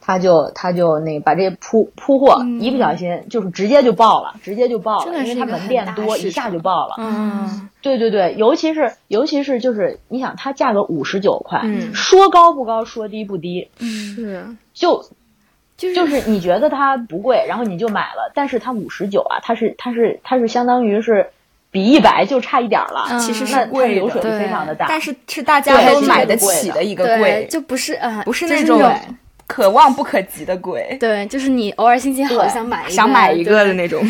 [0.00, 6.94] 他就他就那把这铺铺货，嗯一不小心就是直接就爆了，直接就爆了，因为他门店多，一下就爆了。
[6.98, 7.68] 嗯。
[7.82, 14.44] 对对对，尤其是尤其是就是你想，它价格五十九块，嗯说高不高，说低不低，是。
[14.74, 15.04] 就
[15.78, 21.30] 就是就是你觉得它不贵，然后你就买了，但是它五十九啊，它是它是它是相当于是
[21.70, 28.92] 比一百就差一点儿了，嗯其实是那流水非常的大，但是是大家都买得贵起的一个，贵，就不是呃，不是就是那种种
[29.50, 34.00] 可望不可及的贵，对，就是你偶尔心情好想买一个，想买一个的那种。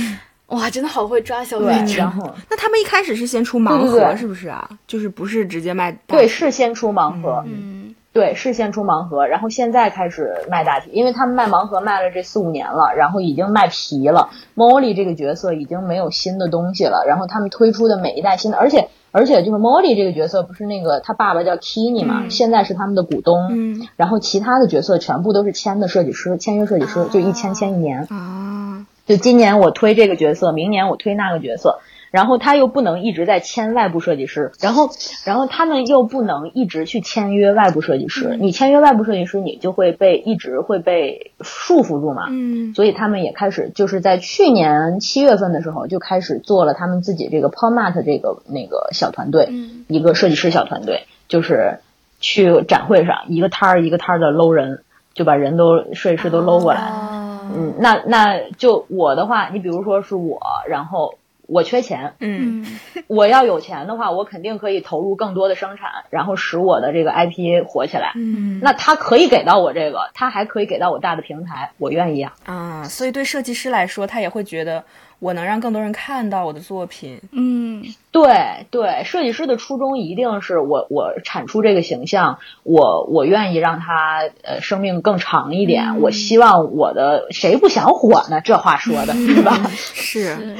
[0.48, 1.96] 哇，真的好会抓消费对，者。
[1.96, 4.68] 然后那他们一开始是先出盲对对对盒，是不是啊？
[4.86, 14.28] 就是不是直接卖对是先出盲盒，嗯，对是先出盲盒，然后现在开始卖大体，因为他们卖盲盒卖了这四五年了，然后已经卖皮了。
[14.54, 22.30] Molly 这个角色已经没有新的东西了，然后他们推出的每一代新的，而且而且就是 Molly 这个角色不是那个他爸爸叫 Kini 嘛，嗯。
[22.30, 23.88] 现在是他们的股东，嗯。
[23.96, 28.06] 然后其他的角色全部都是签的设计师，签约设计师，就一签签一年。
[28.10, 34.90] 啊，就今年我推这个角色，明年我推那个角色，然后他又不能一直在签外部设计师，然后
[35.24, 42.26] 然后他们又不能一直去签约外部设计师，你签约外部设计师，你就会被一直会被束缚住嘛。
[42.28, 51.78] 嗯所以他们也开始就是在去年七月份的时候就开始做了他们自己这个 Polmat 这个那个小团队，嗯一个设计师小团队，就是
[52.20, 54.82] 去展会上一个摊儿一个摊儿的搂人，
[55.14, 56.80] 就把人都设计师都搂过来。
[56.80, 57.16] 哦
[57.52, 61.14] 嗯，那那就我的话，你比如说是我，然后
[61.50, 68.12] 我缺钱，嗯 嗯我要有钱的话，我肯定可以投入更多的生产，然后使我的这个 IP 火起来。
[68.14, 72.32] 嗯那他可以给到我这个，他还可以给到我大的平台，我愿意啊。
[72.46, 74.84] 啊，所以对设计师来说，他也会觉得
[75.20, 77.20] 我能让更多人看到我的作品。
[77.30, 88.40] 嗯对对，设计师的初衷一定是我我产出这个形象，我我愿意让他呃生命更长一点，嗯我希望我的谁不想火呢？
[88.40, 89.52] 这话说的是吧？
[89.94, 90.56] 是，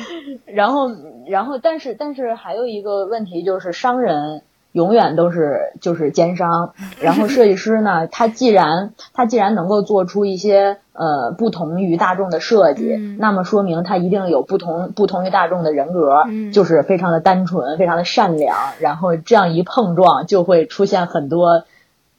[0.47, 0.91] 然后，
[1.27, 6.75] 然后，但是，但是还有一个问题就是，商人永远都是就是奸商。
[7.01, 18.57] 然后，设计师呢，他既然他既然能够做出一些呃不同于大众的设计，嗯那么说明他一定有不同不同于大众的人格，嗯就是非常的单纯，非常的善良。
[18.79, 21.65] 然后这样一碰撞，就会出现很多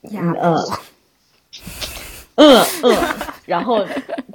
[0.01, 0.69] 压嗯迫。
[2.35, 2.95] 嗯 嗯，
[3.45, 3.85] 然后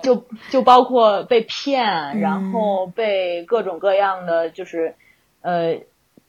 [0.03, 4.95] 就就包括被骗，然后被各种各样的就是
[5.43, 5.77] 呃。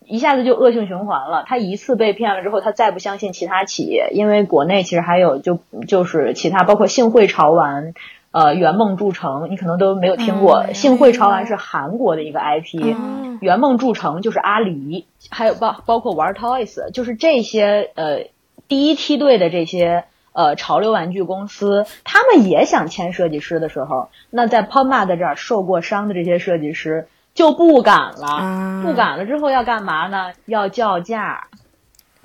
[0.07, 1.43] 一下子就恶性循环了。
[1.45, 7.93] 他一次被骗了之后，他再不相信其他企业，因为国内其实还有就就是其他，包括信汇潮玩、
[8.31, 10.63] 呃圆梦筑成，你可能都没有听过。
[10.67, 18.29] 嗯幸会潮玩是韩国的一个 IP，、嗯圆梦筑成就是阿里，还有包包括玩 Toys，就是这些呃
[18.67, 30.33] 第一梯队的这些呃潮流玩具公司，他们也想签设计师的时候，那在 Palma 这儿受过伤的这些设计师就不敢了，啊不敢了之后要干嘛呢？
[30.47, 31.47] 要叫价。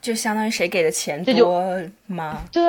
[0.01, 1.62] 就相当于谁给的钱多
[2.07, 2.38] 吗？
[2.51, 2.64] 对，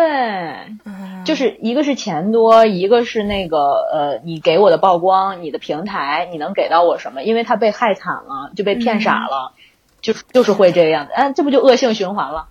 [0.84, 3.58] 啊就是一个是钱多，一个是那个
[3.94, 7.24] 呃，你给我的曝光，你的平台，你能给到我什么？
[7.24, 9.54] 因为他被害惨了，就被骗傻了，
[10.02, 12.50] 就就是会这个样子，哎，这不就恶性循环了？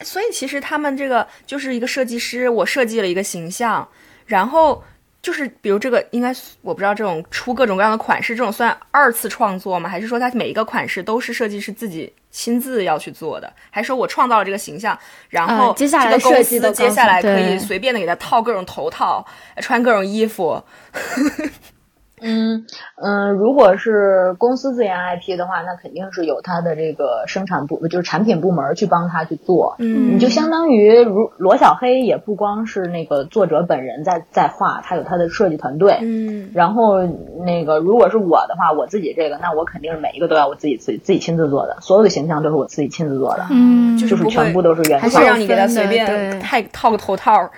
[0.00, 3.86] 所以其实他们这个就是一个设计师，我设计了一个形象，
[4.24, 4.82] 然后
[5.26, 9.88] 就是比如这个应该我不知道这种出各种各样的款式，这种算二次创作吗？
[9.88, 13.52] 还是说它每一个款式都是设计师自己亲自要去做的？
[13.68, 14.96] 还是说我创造了这个形象，
[15.28, 20.62] 然后嗯接下来这个公设计接下来可以随便的给他套各种头套，穿各种衣服？
[22.22, 22.64] 嗯
[22.96, 29.76] 嗯，如果是公司自研 IP 的话，那肯定是有它的这个生产部，就是产品部门去帮他去做。
[29.78, 35.98] 嗯你就相当于如罗小黑也不光是那个作者本人在在画，他有他的设计团队。
[36.00, 37.04] 嗯然后
[37.44, 45.26] 那个如果是我的话，我自己这个，那我肯定是每一个都要我自己自己自己亲自做的，所有的形象都是我自己亲自做的，嗯，就是全部都是原还是创。
[45.26, 47.50] 让你给他随便太套个头套，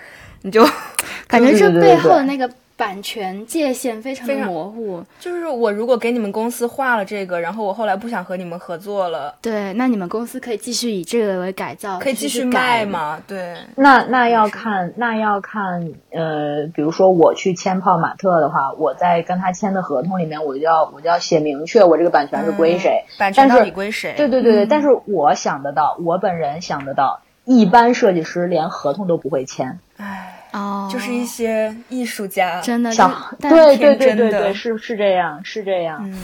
[0.42, 0.64] 你就
[1.26, 5.04] 感觉这背后的那个版权界限非常的非常模糊。
[5.20, 12.86] 就是我如果给你们公司画了这个，然后我后来不想和你们合作了，对，那你们公司可以继续以这个为改造，可以继续卖？
[12.86, 13.20] 吗？
[13.26, 23.04] 对，那那要看，那要看，呃，比如说我去签泡玛特的话，我在跟他签的合同里面，我就要我就要写明确我这个版权是归谁。
[23.08, 24.14] 嗯版权是到底归谁？
[24.16, 29.80] 对对对对，但是我想得到，我本人想得到，一般设计师连合同都不会签。
[29.96, 36.00] 唉，哦，就是一些艺术家，真的想是，但对对对对对，是是这样，是这样。
[36.02, 36.18] 嗯，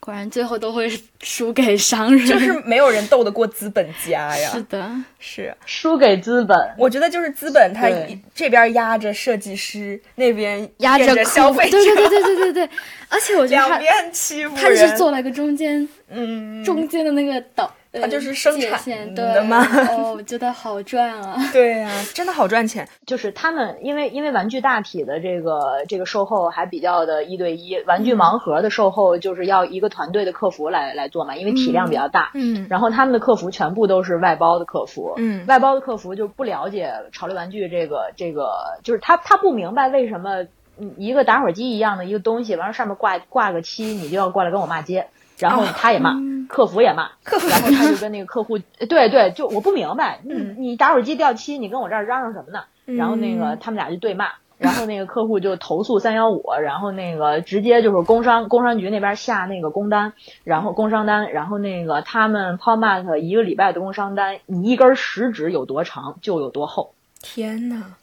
[0.00, 4.50] 果然最后都会输给商人，就是没有人斗得过资本家呀。
[4.50, 7.88] 是的，是，输给资本，我觉得就是资本，他
[8.34, 12.70] 这边压着设计师，那边压着着消费者，对对对对对对对，
[13.08, 21.36] 而且我觉得他两边欺负他就是人做了一个中间嗯，中间的那个导，呃他就是生产线的对嘛哦，我觉得好赚啊！
[21.52, 22.88] 对呀、真的好赚钱。
[23.06, 32.30] 就是他们，因为因为玩具大体的这个这个售后还比较的一对一，玩嗯具盲盒的售后就是要一个团队的客服来来做嘛，因为体量比较大。
[32.34, 38.48] 嗯然后他们的客服全部都是外包的客服，嗯外包的客服就不了解潮流玩具这个这个，
[38.82, 40.42] 就是他他不明白为什么
[40.78, 45.06] 嗯一个打火机一样的一个东西，完了上面挂挂个漆，你就要过来跟我骂街，
[45.42, 46.14] 然后他也骂，
[46.48, 52.64] 客服也骂，客服然后 他就跟那个客户，对对，就我不明白，嗯你你打火机掉漆，你跟我这儿嚷嚷什么呢？
[52.84, 54.28] 然后那个嗯他们俩就对骂。
[54.58, 60.12] 然后那个客户就投诉三幺五，然后那个直接就是工商工商局那边下那个工单，
[60.44, 66.94] 然后工商单，然后那个他们 p o m a t 一个礼拜的工商单，你一根食指有多长就有多厚。
[67.20, 67.96] 天呐，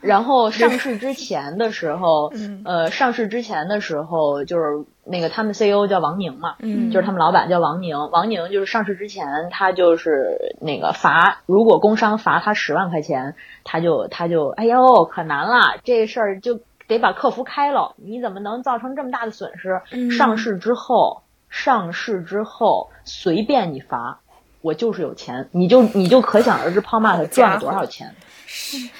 [0.00, 13.34] 然后上市之前的时候， 嗯呃，上市之前的时候就是那个他们 CEO 叫王宁嘛，嗯就是他们老板叫王宁，王宁就是上市之前他就是那个罚，如果工商罚他十万块钱，
[13.64, 19.82] 他就他就哎呦可难了，这事儿就得把客服开了，你怎么能造成这么大的损失？
[19.92, 24.20] 嗯上市之后，上市之后随便你罚。
[24.62, 28.14] 我就是有钱，你就你就可想而知 o m a 赚了多少钱。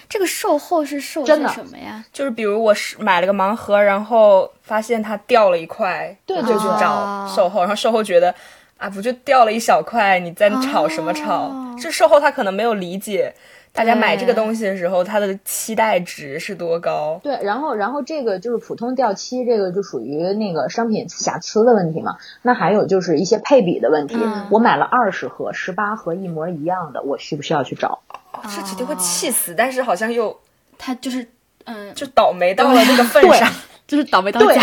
[0.08, 2.04] 这个售后是售些真的什么呀？
[2.12, 8.34] 就是比如我是买了个盲盒，然后发现它掉了一块，我就去找售后，然后售后觉得
[8.78, 11.44] 啊，不就掉了一小块，你在吵什么吵？
[11.44, 13.34] 哦这售后他可能没有理解
[13.72, 17.20] 大家买这个东西的时候，它的期待值是多高。
[17.22, 22.16] 对，然后然后这个就是普通掉漆，这个就属于那个商品瑕疵的问题嘛。
[22.42, 28.00] 那还有就是一些配比的问题，嗯我买了二十盒、十八盒一模一样的，我需不需要去找？
[28.32, 30.36] 哦这肯定会气死，但是好像又
[30.78, 31.26] 他就是
[31.64, 33.50] 嗯，就倒霉到了这个份上。
[33.86, 34.62] 就是倒霉到对家。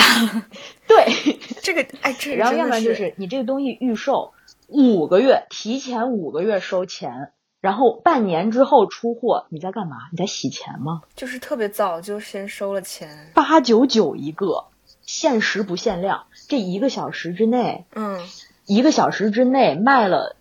[0.87, 1.05] 对，
[1.61, 4.31] 这个哎，这个然后要不然就是你这个东西预售
[4.67, 9.97] 五个月，提前五个月收钱，然后半年之后出货，你在干嘛？
[10.11, 11.01] 你在洗钱吗？
[11.15, 13.31] 就是特别早就先收了钱。
[13.33, 14.65] 八九九一个，
[15.01, 18.19] 限时不限量，这一个小时之内嗯，
[18.65, 20.35] 一个小时之内卖了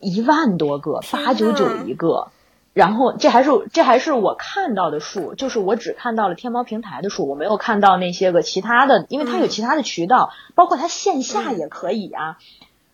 [0.00, 2.28] 一万多个，八九九一个。
[2.72, 12.38] 然后这还是这还是我看到的数，就是我只看到了天猫平台的数，我没有看到那些个其他的，因为它有嗯其他的渠道，包括它线下也可以啊。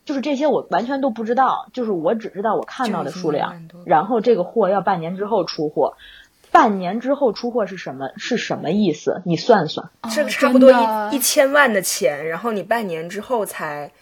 [0.08, 5.98] 就是这些我完全都不知道，就是我只知道我看到的数量，然后这个货要半年之后出货，
[6.50, 9.20] 半年之后出货是什么是什么意思？
[9.26, 10.72] 你算算，这哦个差不多
[11.12, 13.92] 一一千万的钱，然后你半年之后才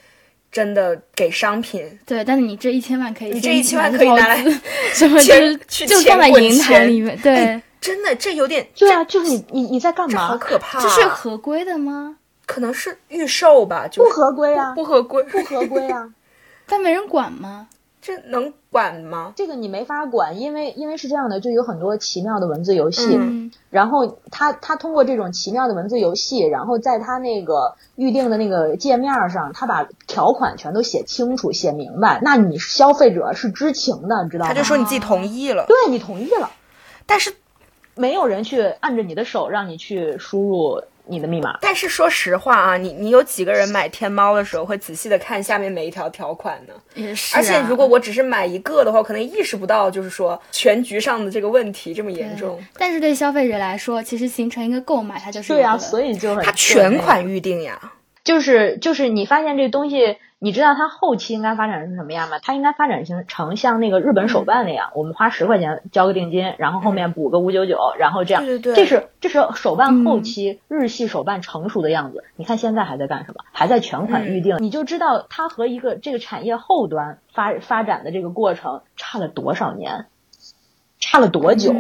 [0.52, 1.98] 真的给商品。
[2.07, 4.44] 对，但是你这一千万可以，你这一千万可以拿来
[4.94, 10.38] 什么就是去就放在银行里面，对哎，真的，这有点对啊，就是你你你在干嘛好嘛？
[10.38, 10.82] 可怕、啊。
[10.82, 12.18] 这是合规的吗？
[12.47, 16.14] 可能是预售吧，就不合规啊，不合规，不合规啊。
[16.66, 17.68] 但没人管吗？
[18.01, 19.32] 这能管吗？
[19.34, 34.49] 这个你没法管，因为因为是这样的，就有很多奇妙的文字游戏，嗯然后他他通过这种奇妙的文字游戏，然后在他那个预定的那个界面上，他把条款全都写清楚、写明白，那你消费者是知情的，你知道吗？
[34.49, 36.51] 他就说你自己同意了，对你同意了，
[37.07, 37.34] 但是
[37.97, 41.59] 没有人去按着你的手让你去输入你的密码。
[41.61, 46.74] 但是说实话啊，你你有几个人买天猫的时候会仔细的看下面每一条条款呢？
[46.94, 52.62] 也是、而且如果我只是买一个的话，我可能意识不到，就是说全局上的这个问题这么严重。
[52.78, 57.92] 但是对消费者来说，其实形成一个购买，它就是对啊，所以就很它全款预定呀。
[58.24, 60.16] 就是就是你发现这东西，
[60.47, 62.38] 你知道它后期应该发展成什么样吗？
[62.40, 72.22] 它应该发展成成像那个日本手办那样，我们花十块钱交个定金，然后后面补个五九九，然后这样，对对对，这是这是手办后期日系手办成熟的样子。
[72.36, 73.42] 你看现在还在干什么？
[73.51, 80.07] 还在全款预定，你就知道它和一个这个产业后端发发展的这个过程差了多少年，
[81.01, 81.74] 差了多久？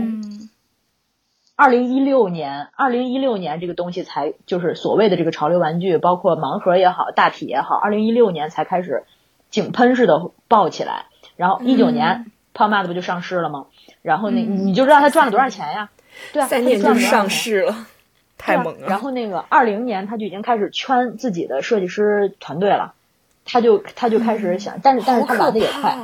[1.56, 9.04] 二零一六年，二零一六年这个东西才就是所谓的这个潮流玩具，包括盲盒也好，大体也好，二零一六年才开始
[9.48, 11.06] 井喷似的爆起来。
[11.36, 13.66] 然后一九年胖妈的不就上市了吗？
[14.02, 15.88] 然后那你就知道他赚了多少钱呀？
[16.32, 17.86] 对啊，三年就上市了，
[18.36, 18.86] 太猛了。
[18.88, 22.92] 然后那个二零年他就已经开始圈自己的设计师团队了，
[23.46, 25.96] 他就他就开始想，但是但是他来的也快。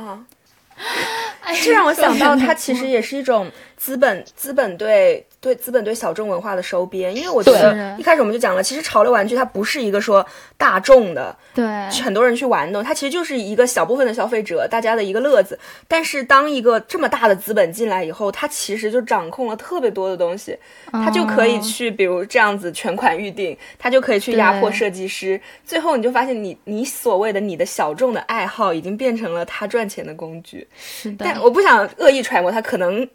[1.61, 7.13] 这让我想到，它其实也是一种资本资本对对资本对小众文化的收编。
[7.13, 10.25] 因为我觉得一开始我们就讲了，其实潮流玩具它不是一个说
[10.57, 11.65] 大众的，对
[12.01, 15.59] 很多人去玩的，它其实就是一个小部分的消费者大家的一个乐子。
[15.89, 20.57] 但是当一个这么大的资本进来以后，它其实就掌控了特别多的东西，
[20.91, 25.39] 它就可以去比如这样子全款预定，它就可以去压迫设计师。
[25.65, 30.65] 最后你就发现，你你所谓的你的小众的爱好，已经变成了他赚钱的工具。
[30.77, 31.25] 是的。
[31.25, 33.05] 但我不想恶意揣摩他，可能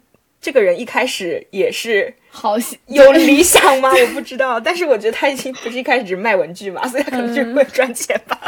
[0.41, 2.55] 这个人一开始也是好
[2.87, 3.89] 有理想吗？
[3.93, 8.39] 我不知道，但是我觉得他已经不是一开始只卖文具嘛， 所以他可能就是为了赚钱吧，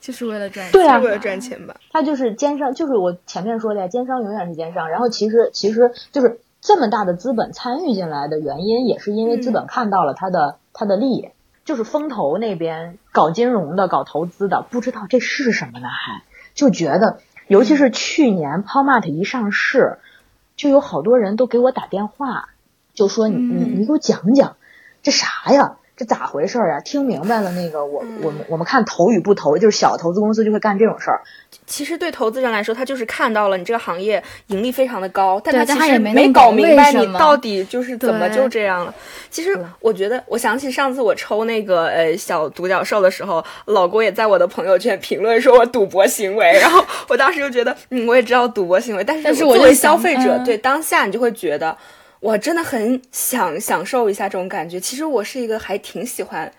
[0.00, 1.74] 就是为了赚钱，对啊，为了赚钱吧。
[1.90, 4.90] 他就是奸商，就是我前面说的呀，奸商永远是奸商。
[4.90, 11.30] 然后其实其实就是这么大的资本参与进来的原因，也是因为资本看到了他的、他的利益，
[11.64, 16.22] 就是风投那边搞金融的、搞投资的，不知道这是什么呢，还
[16.54, 17.20] 就觉得。
[17.46, 19.96] 尤其是去年 POMAT 一上市，
[20.58, 22.50] 就有好多人都给我打电话，
[22.92, 24.56] 就说你你你给我讲讲，
[25.02, 25.77] 这啥呀？
[25.98, 26.80] 这咋回事儿啊？
[26.80, 31.20] 听明白了，那个我我们我们看投与不投，就是小投资公司就会干这种事儿。
[31.66, 38.94] 其实对投资人来说，他就是看到了你这个行业盈利非常的高，但他其实没搞明白你到底就是怎么就这样了。
[39.28, 51.76] 其实我觉得，我想起上次我抽那个呃小独角兽的时候，老郭也在我的朋友圈评论说我赌博行为，然后我当时就觉得，嗯，我也知道赌博行为，但是作为消费者，对当下你就会觉得。
[52.20, 54.80] 我真的很想享受一下这种感觉。
[54.80, 56.50] 其实我是一个还挺喜欢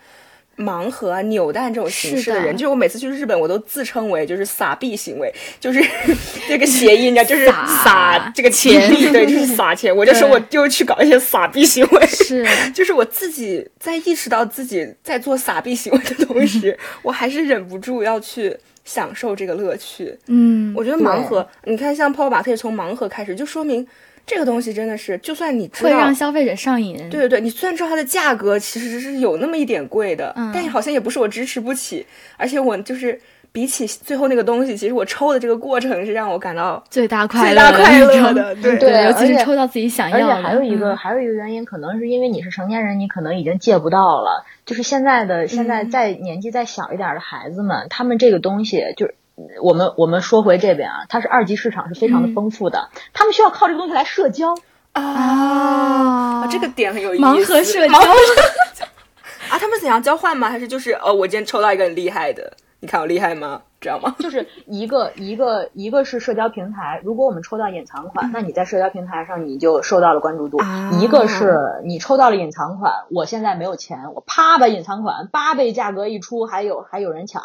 [0.56, 2.56] 盲盒啊、扭蛋这种形式的人。
[2.56, 5.82] 就是我每次去日本，我都自称为就是撒币行为，就是
[6.48, 9.94] 这个谐音，你知道，就是撒这个钱币，对，就是撒钱。
[9.94, 20.14] 我就说我就去搞一些撒币行为，是， 就是我自己在意识到自己在做撒币行为的同时，我还是忍不住要去享受这个乐趣。
[20.26, 23.86] 嗯，我觉得盲盒，你看像泡泡玛特从盲盒开始，就说明。
[24.30, 26.96] 这个东西真的是，就算你知道会让消费者上瘾。
[27.10, 32.06] 对对对，你虽然知道它的价格其实是有那么一点贵的，嗯，但好像也不是我支持不起。
[32.36, 33.20] 而且我就是
[33.50, 38.54] 比起最后那个东西，其实我抽的这个过程是让我感到最大快乐、最大快乐的。
[38.62, 40.34] 对对，尤其是抽到自己想要的。
[40.34, 44.46] 而且还有一个，还有一个原因，可能是因为你是成年人，你可能已经借不到了。
[44.64, 49.14] 就是现在的现在再年纪再小一点的孩子们，他们这个东西就是。
[49.62, 54.54] 我们我们说回这边啊，它是二级市场是非常的丰富的，他们需要靠这个东西来社交。
[54.92, 57.24] 啊，这个点很有意思。
[57.24, 57.96] 盲盒社交
[59.50, 60.50] 啊，他们怎样交换吗？
[60.50, 63.62] 还是就是呃，我今天抽到一个很厉害的，你看我厉害吗？
[63.80, 64.14] 知道吗？
[64.18, 70.58] 就是一个一个一个是社交平台，如果我们抽到隐藏款，那你在社交平台上你就受到了关注度。
[71.00, 77.42] 一个是你抽到了隐藏款，我现在没有钱，我啪把隐藏款八倍价格一出，还有还有人抢。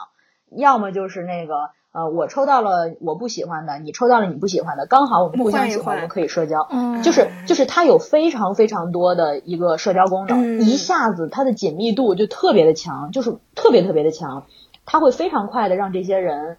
[0.50, 1.70] 要么就是那个。
[1.96, 6.68] 呃，我抽到了我不喜欢的，你抽到了你不喜欢的，刚好我们互相喜欢，我们可以社交。
[6.70, 14.44] 嗯，就是就是它有非常非常多的一个社交功能，一下子它的紧密度就特别的强，就是特别特别的强，
[14.86, 16.58] 它会非常快的让这些人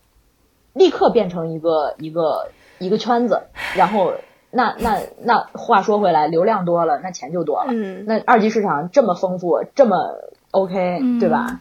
[0.73, 3.43] 立刻变成一个一个一个圈子。
[3.77, 4.15] 然后
[4.51, 7.75] 那那那话说回来，流量多了，那钱就多了。
[7.75, 9.99] 嗯，那二级市场这么丰富，这么
[10.53, 11.61] OK，对吧？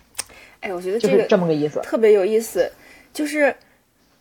[0.61, 2.71] 哎，我觉得就是这么个意思，特别有意思，
[3.11, 3.53] 就是。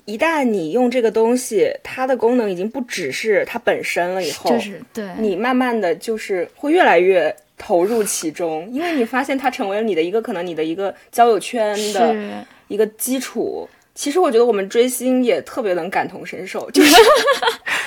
[0.04, 13.68] 一旦你用这个东西，它的功能已经不只是它本身了，以后，就是对，你慢慢的就是会越来越投入其中，因为你发现它成为了你的一个可能你的一个交友圈的一个基础。
[13.94, 16.94] 其实我觉得我们追星也特别能感同身受， 就是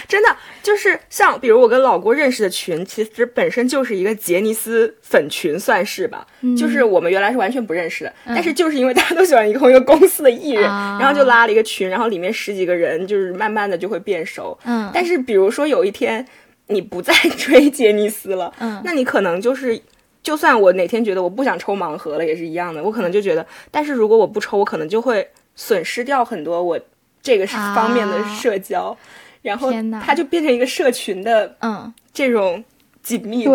[0.08, 6.26] 真的就是像比如我跟老郭认识的群，其实本身就是一个杰尼斯粉群，算是吧。
[6.58, 14.58] 就是我们原来是完全不认识的，但是就是因为大家都喜欢一个同一个公司的艺人，然后就拉了一个群，然后里面十几个人，就是慢慢的就会变熟。
[14.64, 16.26] 嗯，但是比如说有一天
[16.68, 19.82] 你不再 追杰尼斯了，嗯，那你可能就是。
[20.24, 22.84] 就算我哪天觉得我不想抽盲盒了，也是一样的。
[22.84, 25.26] 我可能就觉得，但是如果我不抽，我可能就会
[25.58, 26.80] 损失掉很多我
[27.22, 28.96] 这个方面的社交，
[29.42, 29.70] 然后
[30.02, 32.64] 它就变成一个社群的嗯这种
[33.04, 33.52] 紧密度。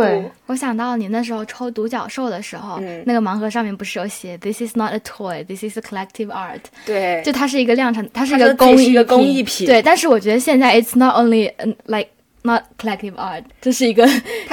[0.47, 6.61] 我想到你那时候抽独角兽的时候，那个盲盒上面不是有写 “This is not a toy, this is a collective art”？
[6.85, 9.67] 对，就它是一个量产，它是一个工艺，一个工艺品。
[9.67, 11.51] 对，但是我觉得现在 it's not only
[11.87, 12.09] like
[12.45, 14.05] Not collective art，这 是一个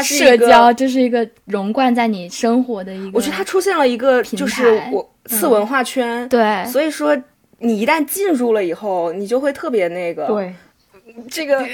[0.03, 3.17] 社交，这是一个融贯在你生活的一个。
[3.17, 7.17] 我觉得它出现了一个就是我次文化圈，对，所以说
[7.59, 10.27] 你一旦进入了以后，你就会特别那个。
[11.29, 11.65] 这个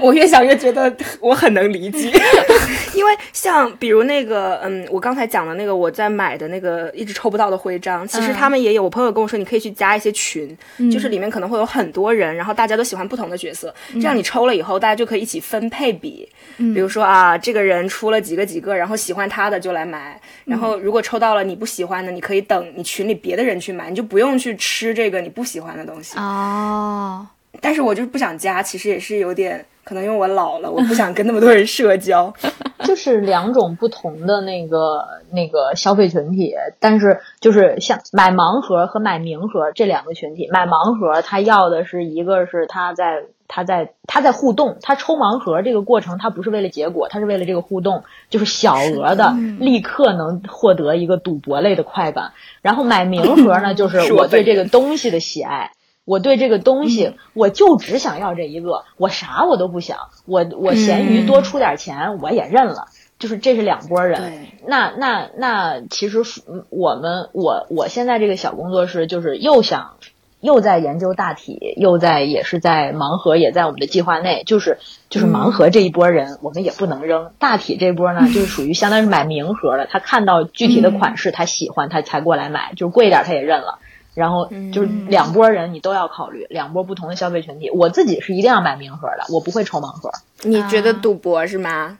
[0.00, 2.10] 我越想越觉得我很能理解，
[2.94, 8.86] 因为像比如那个，嗯，我刚才讲的那个我在买的那个一直抽不到的徽章，其实他们也有。
[8.86, 10.56] 我朋友跟我说，你可以去加一些群，
[10.92, 16.28] 就是里面可能会有很多人，然后大家都喜欢不同的角色，这样你抽了以后，大家就可以一起分配比。
[16.56, 26.16] 比如说啊，这个人出了几个几个，然后喜欢他的就来买，然后如果抽到了你不喜欢的，你可以等你群里别的人去买，你就不用去吃这个你不喜欢的东西。
[26.16, 27.26] 哦。
[27.60, 32.32] 但是我就是不想加，其实也是有点可能因为我老了，我不想跟那么多人社交。
[32.84, 35.02] 就是两种不同的那个
[35.32, 52.32] 那个消费群体，但是就是像买盲盒和买名盒这两个群体，买盲盒他要的是一个是他在他在他在互动，他抽盲盒这个过程他不是为了结果，他是为了这个互动，就是小额的立刻能获得一个赌博类的快感。
[52.62, 55.72] 然后买名盒呢， 就是我对这个东西的喜爱。
[56.06, 62.86] 我对这个东西，我就只想要这一个，我啥我都不想，我我闲鱼多出点钱我也认了，
[63.18, 64.46] 就是这是两拨人。
[64.66, 66.22] 那那那其实
[66.70, 69.96] 我们我我现在这个小工作室就是又想
[70.40, 74.78] 又在研究大体，又在也是在盲盒也在我们的计划内，就是
[75.10, 83.80] 就是盲盒这一波人我们也不能扔，大体这波呢 就是属于相当于买名盒的，他看到具体的款式他喜欢他才过来买，就是贵一点他也认了。
[84.16, 87.70] 然后就是两拨人，你都要考虑两拨不同的消费群体。
[87.70, 90.10] 我自己是一定要买名盒的，我不会抽盲盒。
[90.42, 91.98] 你觉得赌博是吗？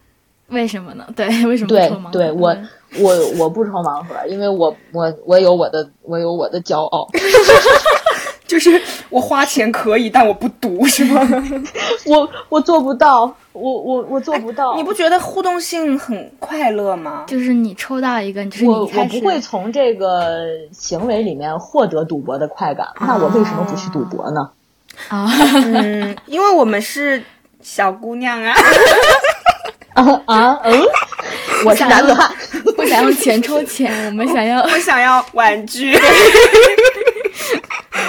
[0.48, 1.06] 为什么呢？
[1.14, 2.56] 对，为什么对对，我
[3.00, 7.06] 我我不抽盲盒，因为我我我有我的我有我的骄傲。
[8.46, 8.80] 就是
[9.10, 11.20] 我花钱可以，但我不赌，是吗？
[12.06, 13.22] 我我做不到，
[13.52, 14.74] 我我我做不到。
[14.76, 17.24] 你不觉得互动性很快乐吗？
[17.26, 24.50] 就是你抽到一个，就是我我不会从这个行为里面获得赌博的快感，那我为什么不去赌博呢？
[25.08, 25.28] 啊，
[25.66, 27.22] 嗯， 因为我们是
[27.60, 28.54] 小姑娘啊。
[29.94, 30.82] 啊啊嗯，
[31.64, 32.30] 我是男子汉，
[32.76, 35.98] 不想要钱抽钱，我们想要，我想要玩具。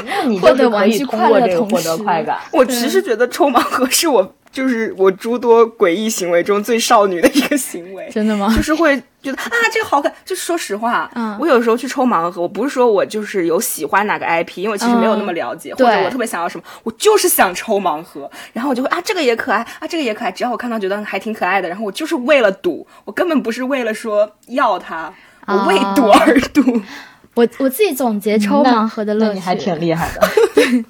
[0.05, 2.37] 那你就是可以通过这个获得快感。
[2.51, 8.09] 我其实觉得抽盲盒是我就是我诸多诡异行为中最少女的一个行为。
[8.11, 8.51] 真的吗？
[8.55, 10.11] 就是会觉得啊，这个好看。
[10.25, 18.29] 就是说实话，嗯，我有时候去抽盲盒，我不是说我就是有喜欢哪个 IP，因为我其实没有那么了解，或者我特别想要什么，我就是想抽盲盒。
[18.53, 20.31] 然后我就会啊，这个也可爱啊，这个也可爱。
[20.31, 25.13] 只要我看到觉得还挺可爱的，然后我就是为了赌，我根本不是为了说要它，
[25.47, 26.81] 我为赌而赌。
[27.37, 30.27] 我我自己总结抽盲盒的乐趣，还挺厉害的。
[30.55, 30.83] 对，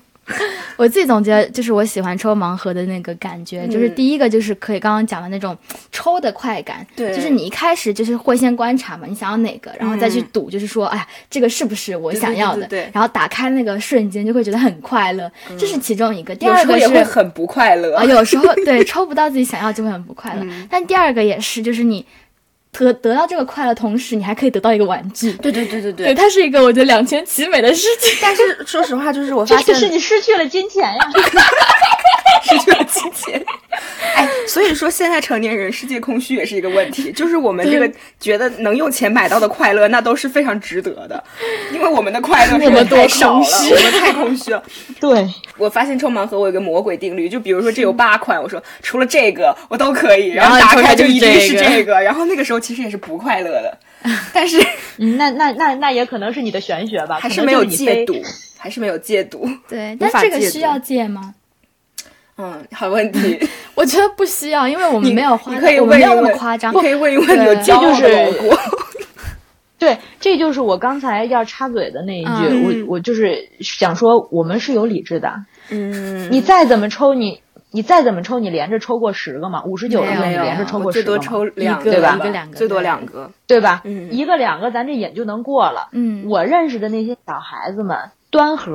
[0.77, 5.57] 我自己总结 就是我喜欢抽盲盒的那个感觉，就是第一个就是可以刚刚讲的那种
[5.91, 12.65] 抽的快感，对，就是你一开始就是会先观察嘛，你想要哪个，然后再去赌，就是说，哎呀，这个是不是我想要的？
[12.67, 16.33] 对，然后打开那个瞬间就会觉得很快乐，这是其中一个。
[16.35, 20.45] 第二个也会很不快乐啊，有时候 对抽不到自己想要就会很不快乐。
[20.69, 22.05] 但第二个也是，就是你。
[22.85, 25.33] 得得到这个快乐，同时你还可以得到一个玩具。
[25.33, 28.17] 对对对对对，它是一个我觉得两全其美的事情。
[28.21, 30.99] 但是说实话，就是我发现是你失去了金钱呀，
[32.43, 33.45] 失去了金钱。
[34.15, 37.11] 哎，所以说现在成年人世界空虚也是一个问题。
[37.11, 41.23] 就是我们这个觉得能用钱买到的快乐，那都是非常值得的，
[41.71, 44.61] 因为我们的快乐是太少了，我们太空虚了。
[44.99, 52.57] 对，我发现抽盲盒我有个魔鬼定律，就比如说这有八款，我说除了这个我都可以，然后打开就一定是这个，然后那个时候。
[52.67, 53.77] 其实也是不快乐的，
[54.33, 54.61] 但是，
[54.97, 58.21] 那那那那也可能是你的玄学吧，还是没有戒赌，
[58.57, 59.47] 还是没有戒赌。
[59.69, 61.33] 对，但这个需要戒吗？
[62.37, 63.39] 嗯，好问题。
[63.75, 68.57] 我觉得不需要，因为我们没有花，可以问一问，夸张，可以问一问有骄傲的
[69.79, 75.31] 对，这就是我刚才要插嘴的那一句，我我就是想说，我们是有理智的。
[75.69, 79.61] 嗯，你再怎么抽，你你再怎么抽，你连着抽过十个吗？
[79.65, 81.19] 五十九个，你连着抽过十个吗？
[81.19, 82.15] 最多抽两个，对吧？
[82.15, 83.81] 一个两个，最多两个，对吧？
[83.83, 85.89] 嗯，一个两个，咱这瘾就能过了。
[85.91, 87.95] 嗯，我认识的那些小孩子们
[88.31, 88.73] 端盒，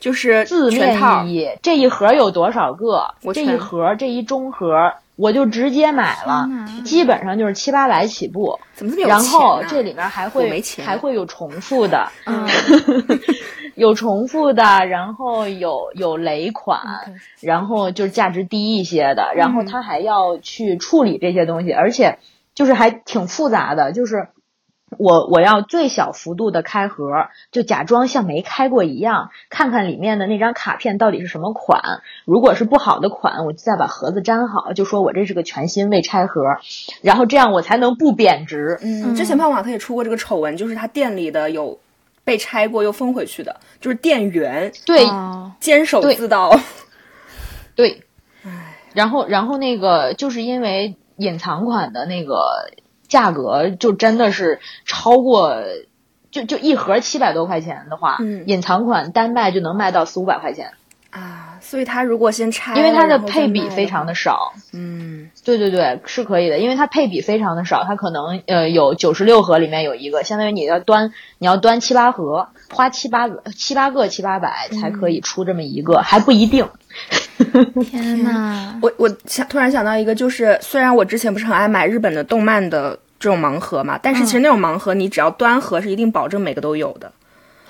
[0.00, 3.14] 就是字面意义，这一盒有多少个？
[3.32, 6.48] 这一盒这一中盒，我就直接买了，
[6.84, 8.58] 基本上就是七八百起步。
[8.74, 9.16] 怎么这么有钱？
[9.16, 12.08] 然后这里面还会还会有重复的。
[12.26, 12.48] 嗯。
[13.76, 16.80] 有重复的，然后有有雷款，
[17.40, 22.18] 然后就是价值低一些的，然后他还要去处理这些东西，而且
[22.54, 23.92] 就是还挺复杂的。
[23.92, 24.28] 就是
[24.98, 32.02] 我我要最小幅度的开盒，就假装像没开过一样，看看里面的那张卡片到底是什么款。
[32.24, 36.42] 如果是不好的款，我就再把盒子粘好，就说我这是个全新未拆盒，
[37.02, 38.78] 然后这样我才能不贬值。
[38.82, 41.78] 嗯，之前泡泡玛特也出过这个丑闻，就是他店里的有。
[42.22, 45.04] 被拆过又封回去的，就是店员对
[45.58, 46.54] 坚守自盗，
[47.74, 48.02] 对，
[48.92, 52.70] 然后然后那个就是因为隐藏款的那个
[53.10, 55.62] 价格就真的是超过，
[56.30, 60.70] 就就一盒七百多块钱的话，隐藏款单卖就能卖到四五百块钱。
[61.10, 61.48] 啊。
[61.62, 76.68] 所以它如果先拆，因为它的配比非常的少，嗯，对对对，是可以的，因为它配比非常的少，它可能呃有九十六盒里面有一个，相当于你要端你要端七八盒，花七八个七八个七八百才可以出这么一个，还不一定。
[77.90, 87.10] 天呐，我我想突然想到一个，就是虽然我之前不是很爱买日本的动漫的这种盲盒嘛，但是其实那种盲盒你只要端盒是一定保证每个都有的。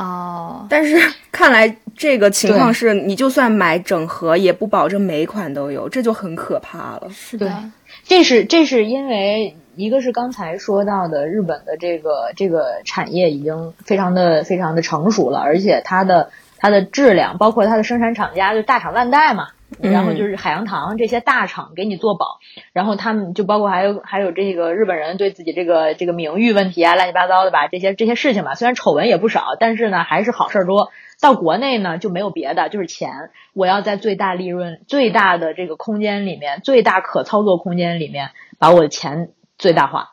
[0.00, 0.96] 哦，但是
[1.30, 7.08] 看来这个情况是你就算买整盒也不保证每款都有，这就很可怕了。
[7.10, 7.70] 是的，
[8.04, 19.48] 这是这是因为一个是刚才说到的日本的这个这个产业已经非常的非常的成熟了，而且它的它的质量，包括它的生产厂家就大厂万代嘛。
[19.80, 22.40] 然后就是海洋堂这些大厂给你做保，
[22.72, 30.90] 然后他们就包括还有还有这个日本人对自己这个这个名誉问题啊乱七八糟的吧，这些这些事情吧，虽然丑闻也不少，但是呢还是好事多。
[31.20, 33.10] 到国内呢就没有别的，就是钱，
[33.52, 40.12] 我要在最大利润、最大的这个空间里面、最大可操作空间里面把我的钱最大化。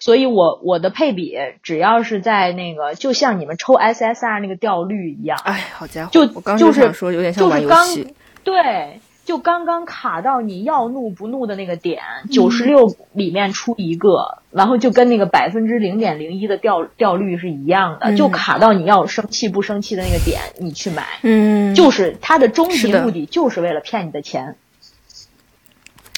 [0.00, 1.32] 所以我我的配比
[1.62, 8.12] 只要是在那个，就像你们抽 SSR 那个掉率一样，哎，好家伙，就我刚就是想说有点像玩游戏。
[8.44, 24.56] 对，就刚刚卡到你要怒不怒的那个点，九十六里面出一个，然后就跟那个百分之零点零一的掉掉率是一样的，就卡到你要生气不生气的那个点，你去买，嗯，就是它的终极目的就是为了骗你的钱，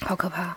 [0.04, 0.56] 好可怕。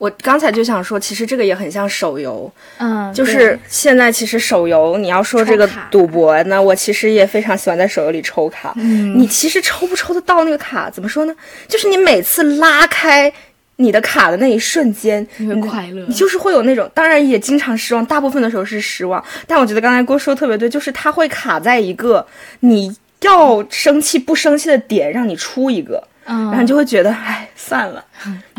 [0.00, 8.72] 我刚才就想说，其实这个也很像手游，嗯，就是现在其实手游，你要说这个赌博，那我其实也非常喜欢在手游里抽卡。
[8.76, 11.36] 嗯，你其实抽不抽得到那个卡，怎么说呢？
[11.68, 13.30] 就是你每次拉开
[13.76, 19.22] 你的卡的那一瞬间，你会快乐，你就是会有那种，当然也经常失望，大部分的时候是失望。
[19.46, 22.26] 但我觉得刚才郭说特别对，就是它会卡在一个
[22.60, 26.02] 你要生气不生气的点，让你出一个。
[26.26, 28.02] 嗯然后你就会觉得，哎，算了。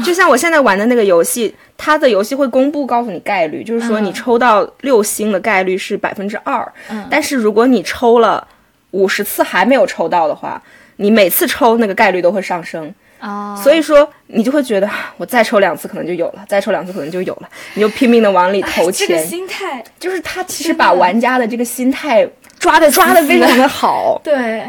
[0.05, 6.71] 就像我现在玩的那个游戏，它的游戏会公布告诉你概率，就是说你抽到六星的概率是百分之二。
[7.09, 8.47] 但是如果你抽了
[8.91, 10.61] 五十次还没有抽到的话，
[10.97, 12.93] 你每次抽那个概率都会上升。
[13.19, 13.59] 哦。
[13.61, 14.87] 所以说你就会觉得，
[15.17, 19.07] 我再抽两次可能就有了，再抽两次可能就有了，你就拼命的往里投钱。
[19.07, 22.27] 这个心态就是他其实把玩家的这个心态
[22.59, 24.21] 抓的抓的非常的好。
[24.23, 24.63] 对。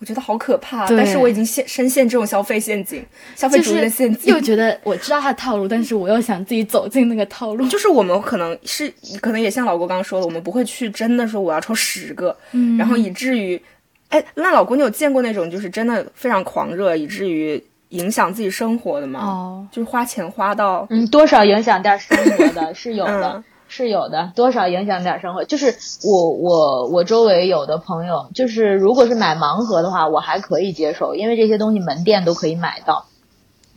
[0.00, 4.32] 我觉得好可怕，但是我已经陷深陷这种消费陷阱、消费主义的陷阱。
[4.32, 7.66] 又觉得我知道他的套路，但是我又想自己走进那个套路。
[7.68, 13.60] 就是我们可能是，可能也像老郭刚刚说的，我们不会去真的说我要抽十个，嗯，然后以至于，
[14.08, 19.20] 哎，那老郭你有见过那种就是真的非常狂热，以至于影响自己生活的吗？
[19.20, 23.42] 哦，就是花钱花到，嗯，多少影响点生活的是有的。
[23.68, 25.44] 是有的，多少影响点生活。
[25.44, 33.04] 就是我我我周围有的朋友，就是如果是买盲盒的话，我还可以接受，因为这些东西门店都可以买到。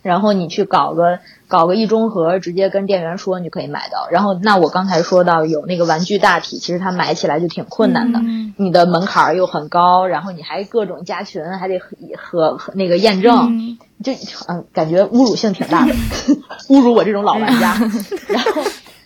[0.02, 4.08] 然后你去搞个搞个一中盒，直接跟店员说，你就可以买到。
[4.10, 8.18] 然后那我刚才说到有那个玩具大体，其实它买起来就挺困难的，
[8.56, 14.12] 你的门槛又很高，然后你还各种加群，还得和和那个验证，就
[14.48, 15.92] 嗯感觉侮辱性挺大的，
[16.68, 17.76] 侮辱我这种老玩家。
[18.28, 18.62] 然后。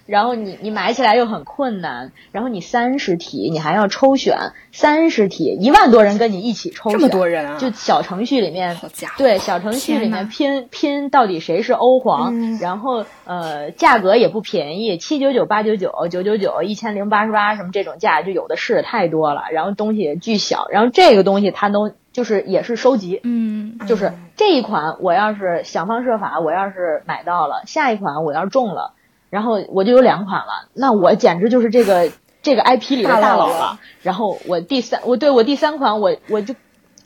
[0.06, 7.58] 然后你你买起来又很困难，然后你三十题你还要抽选三十题，一万多人跟你一起抽选，这么多人啊！
[7.58, 28.94] 就小程序里面，好家伙，对小程序里面拼拼到底谁是欧皇，然后呃价格也不便宜，七九九八九九九九九一千零八十八什么这种价就有的是太多了，然后东西也巨小，然后这个东西它都就是也是收集，嗯，就是这一款我要是想方设法，我要是买到了，下一款我要中了，
[29.36, 32.10] 然后我就有两款了，那我简直就是这个
[32.40, 33.78] 这个 IP 里的大佬了。
[34.00, 36.54] 然后我第三，我对我第三款，我我就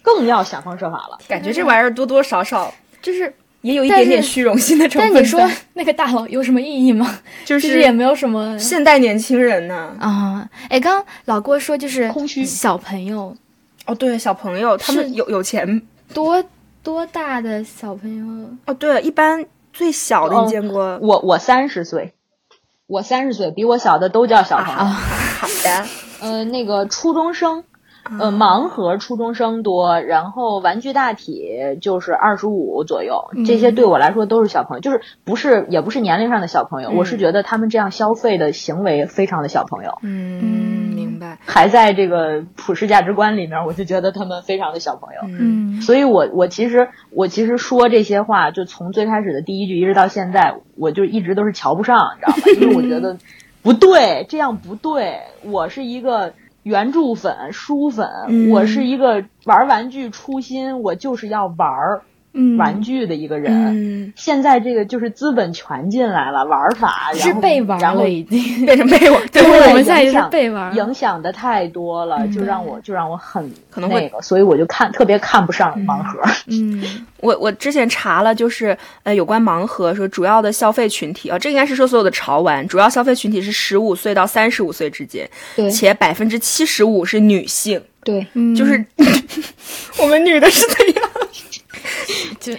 [0.00, 1.18] 更要想方设法了。
[1.26, 2.72] 感觉这玩意儿多多少少
[3.02, 5.12] 就是也有一点点虚荣心的成分。
[5.12, 7.18] 但你说那个大佬有什么意义吗？
[7.44, 8.56] 就是也没有什么。
[8.56, 9.92] 现代年轻人呢？
[9.98, 13.36] 啊，哎，刚刚老郭说就是空虚小朋友。
[13.86, 15.82] 哦，对，小朋友他们有有钱
[16.14, 16.44] 多。
[16.82, 18.48] 多大的小朋友？
[18.64, 20.98] 哦，对，一般最小的你见过？
[21.02, 22.14] 我我三十岁，
[22.91, 24.84] 我三十岁，比我小的都叫小朋友。
[24.84, 25.84] 好的，
[26.20, 27.64] 呃，那个初中生。
[28.18, 31.51] 呃，盲盒初中生多，然后玩具大体
[31.82, 39.99] 就是二十五左右，这些对我来说都是小朋友，就是不是也不是年龄上的小朋友，我是觉得他们这样消费的行为非常的小朋友。
[40.03, 40.79] 嗯，明
[41.20, 41.38] 白。
[41.46, 45.20] 还在这个普世价值观里面，我就觉得他们非常的小朋友。
[45.38, 52.42] 嗯，所以我我其实我其实说这些话，就从最开始的第一句一直到现在，我就一直都是瞧不上，你知道吗？
[52.60, 53.16] 因为我觉得
[53.62, 56.32] 不对，这样不对，我是一个。
[56.62, 62.02] 原著粉、书粉，我是一个玩玩具初心，我就是要玩儿。
[62.56, 68.64] 玩具的一个人，现在这个就是资本全进来了，玩法是被玩了，已经。
[68.64, 69.26] 变成被玩。
[69.28, 76.20] 对，我们现在也是被玩，影响的太多了，就让我就让我很可能会，所以我就看特别看不上盲盒。
[76.46, 76.82] 嗯，
[77.18, 88.24] 我我之前查了，就是呃有关盲盒说主要的消费群体啊，这应该是说所有的潮玩主要消费群体是十五岁到三十五岁之间，对，且百分之七十五是女性，对，
[88.56, 88.84] 就是
[90.00, 91.10] 我们女的是怎样？
[92.40, 92.52] 就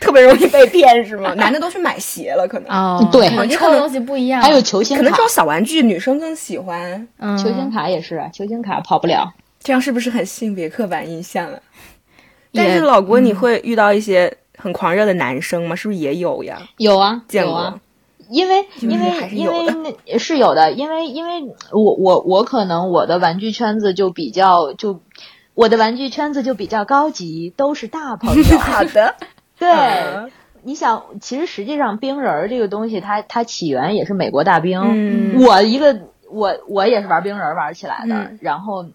[0.00, 1.32] 特别容易被骗是吗？
[1.38, 4.40] 男的都去买鞋了，可能哦，对，抽的东西不一样。
[4.42, 7.06] 还有球星卡，可能这种小玩具女生更喜欢。
[7.38, 9.32] 球星卡也是，球星卡跑不了。
[9.60, 11.58] 这样是不是很性别刻板印象啊？
[12.52, 15.74] 但是老郭，你会遇到一些很狂热的男生吗？
[15.74, 16.60] 是不是也有呀？
[16.78, 17.80] 有啊，见过。
[18.30, 19.66] 因为因为因为
[20.06, 25.00] 那是有的，因为因为我我我可能我的玩具圈子就比较就。
[25.54, 28.58] 我的玩具圈子就比较高级，都是大朋友。
[28.58, 29.14] 好的，
[29.58, 30.32] 对，
[30.62, 34.80] 你想，其实实际上冰人儿这个东西，它它起源也是美国大兵。
[34.82, 36.00] 嗯，我一个
[36.30, 38.86] 我我也是玩冰人儿玩起来的，然后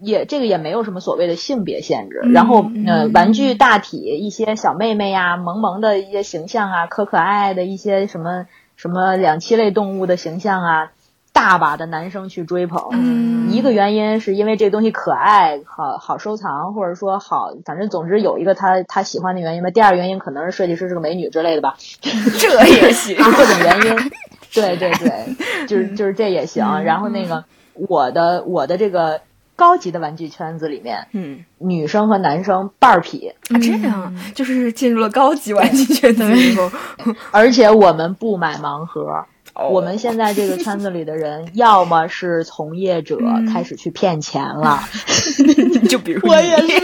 [0.00, 2.22] 也这个也没有什么所谓的性别限制。
[2.32, 10.92] 然后呃，玩具大体一些小妹妹呀，萌萌的一些形象啊，可可爱爱的一些什么什么两栖类动物的形象啊。
[11.32, 19.70] 大把的男生去追捧，一个原因是因为这东西可爱，好好收藏，或者说好，反正总之有一个他他喜欢的原因吧。
[19.70, 21.76] 第二个原因可能是设计师是个美女之类的吧，
[22.38, 24.10] 这也行， 各种原因。
[24.52, 26.82] 对对对，就是就是这也行。
[26.82, 29.20] 然后那个我的我的这个
[29.54, 33.28] 高级的玩具圈子里面，嗯，女生和男生半儿匹。
[33.28, 36.68] 啊，这样就是进入了高级玩具圈子以后，
[37.30, 39.24] 而且我们不买盲盒。
[39.68, 43.18] 我们现在这个圈子里的人，要么是从业者
[43.52, 44.80] 开始去骗钱了，
[45.90, 46.82] 就比如我也是，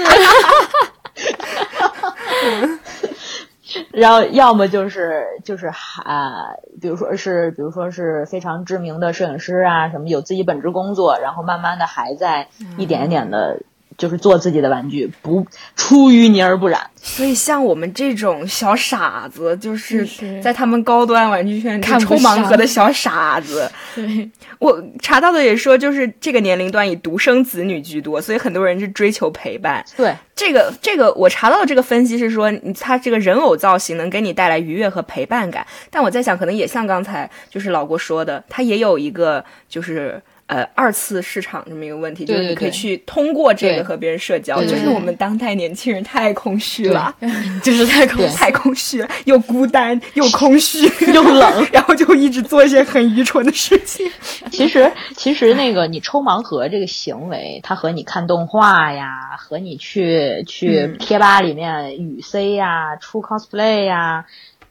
[3.93, 13.61] 然后要么就是就是还，比如说是，比如说是非常知名的摄影师啊，什么有自己本职工作，然后慢慢的还在一点一点的。
[13.97, 16.91] 就是做自己的玩具，不出淤泥而不染。
[17.03, 20.07] 所以像我们这种小傻子，就是
[20.43, 23.71] 在他们高端玩具圈抽盲盒的小傻子。
[23.95, 24.29] 对，
[24.59, 29.85] 我查到的也说，就是这个年龄段以独生子女居多，所以很多人是追求陪伴。
[29.97, 35.65] 对，这个这个我查到的这个分析是说，他这个人偶造型能给你带来愉悦和陪伴感。
[35.91, 40.21] 但我在想，可能也像刚才就是老郭说的，他也有一个就是。
[40.47, 47.13] 呃，二次市场这么一个问题，就是你可以去通过这个和别人社交，就是我们当代年轻人太空虚了，
[47.65, 54.09] 就是太空太空虚，又孤单又空虚 又冷，然后就一直做一些很愚蠢的事情。
[54.53, 64.27] 其实，其实那个你抽盲盒这个行为，它和你看动画呀，和你去去贴吧里面语 C 呀，出 cosplay 呀。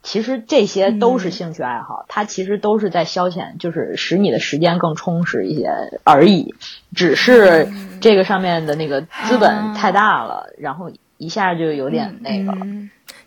[0.05, 5.67] 其实这些都是兴趣爱好，它其实都是在消遣，就是使你的时间更充实一些
[6.03, 6.53] 而已。
[6.93, 7.67] 只是
[7.99, 12.55] 这个上面的那个资本太大了，然后一下就有点那个。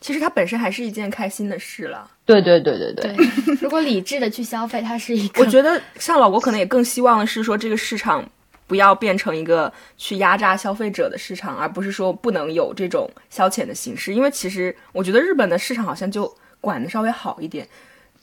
[0.01, 2.09] 其实它本身还是一件开心的事了。
[2.25, 3.13] 对对对对对。
[3.61, 5.43] 如果理智的去消费，它是一个。
[5.43, 8.25] 我觉得像老国可能也更希望的是说，这个市场
[8.69, 14.15] 不要变成一个去压榨消费者的市场，而不是说不能有这种消遣的形式。
[14.15, 16.33] 因为其实我觉得日本的市场好像就。
[16.61, 17.69] 管的稍微好一点，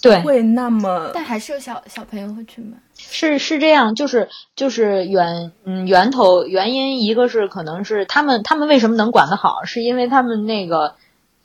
[0.01, 2.77] 对，会那么，但还是有小小朋友会去买。
[2.97, 10.95] 是是这样，就是就是源嗯源头原因，一个是可能是他们他们为什么能管得好，是因为他们那个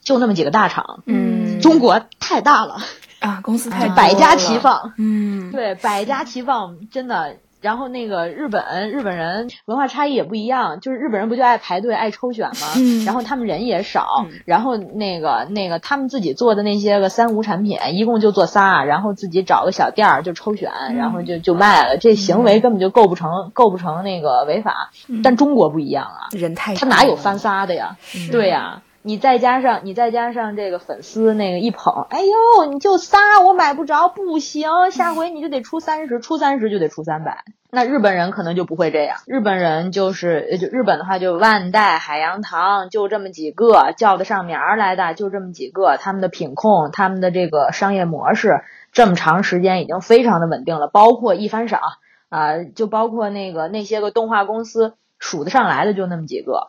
[0.03, 2.79] 就那么几个大厂，嗯，中国太大了
[3.19, 7.37] 啊，公司太百家齐放，嗯，对，百家齐放，真的。
[7.61, 12.73] 然后那个日本日本人文化差异也不一样，就是日本人不就爱排队爱抽选吗？
[12.77, 24.91] 嗯，然后他们人也少，然后那个那个他们自己做的那些个三无产品，一共就做仨，然后自己找个小店儿就抽选，然后就就卖了，这行为根本就构不成构不成那个违法。
[25.23, 27.97] 但中国不一样啊，人太他哪有翻仨的呀？
[28.33, 28.83] 对呀。
[29.03, 37.45] 你再加上你再加上这个粉丝那个一捧，哎呦，你就仨我买不着，不行，下回你就得出三十，出三十就得出三百。
[37.71, 48.61] 那日本人可能就不会这样，日本人就是就日本的话就万代、海洋堂就这么几个叫得上名儿来的就这么几个，他们的品控、他们的这个商业模式
[48.93, 51.81] 这么长时间已经非常的稳定了，包括一番赏
[52.29, 56.69] 啊，就包括那个那些个动画公司数得上来的就那么几个。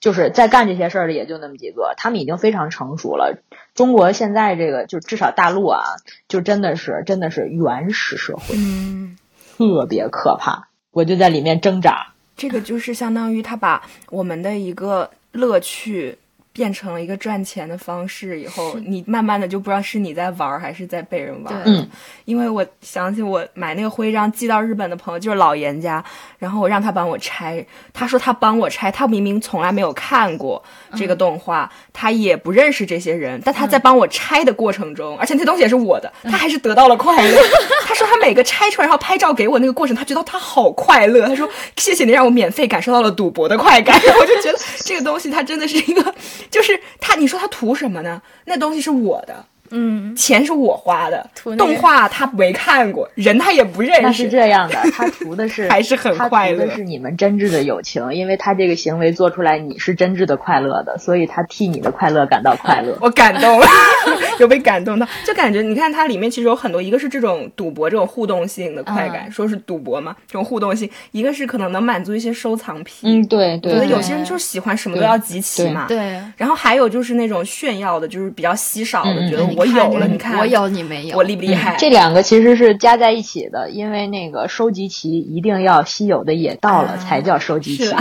[0.00, 3.42] 就是在干这些事儿的也就那么几个，他们已经非常成熟了。
[3.74, 5.80] 中国现在这个就至少大陆啊，
[6.26, 9.16] 就真的是真的是原始社会，嗯，
[9.56, 10.68] 特别可怕。
[10.90, 12.14] 我就在里面挣扎。
[12.36, 16.18] 这个就是相当于他把我们的一个乐趣。
[16.60, 21.54] 变成了一个赚钱的方式以后，你慢慢的就不知道是你在玩还是在被人玩。
[21.64, 21.88] 嗯，
[22.26, 26.04] 因为我想起我买那个徽章寄到日本的朋友就是老严家，
[26.38, 30.62] 然后我让他帮我拆，他说他帮我拆，他明明从来没有看过
[30.94, 37.40] 这个动画，他也不认识这些人，但他在帮我拆的过程中，而且那东西也是我的，他还是得到了快乐。
[37.88, 41.26] 他说他每个拆出来然后拍照给我那个过程，他觉得他好快乐。
[41.26, 41.48] 他说
[41.78, 43.98] 谢谢你让我免费感受到了赌博的快感。
[44.20, 46.14] 我就觉得这个东西它真的是一个。
[46.50, 48.22] 就是他，你说他图什么呢？
[48.46, 54.02] 那东西是我的，嗯，钱是我花的，动画他没看过，人他也不认识。
[54.02, 62.96] 那是这样的，他图的是 还是很快乐，是你们真挚的友情，因为他这个行为做出来，你是真挚的快乐的，所以他替你的快乐感到快乐。
[63.00, 63.66] 我感动了，
[64.38, 73.72] 有被感动到，就感觉你看它里面其实有很多，一个是这种赌博这种互动性的快感，说是赌博嘛，这种互动性；一个是可能能满足一些收藏癖，嗯，对对。
[73.72, 76.20] 觉得有些人就是喜欢什么都要集齐嘛，对。
[76.36, 81.76] 然后还有就是那种炫耀的，就是比较稀少的，觉得我有了，你看我有你没有，我厉不厉害？
[81.78, 87.90] 这两个其实是加在一起的，因为那个收集齐一定要稀有的也到了才叫收集齐。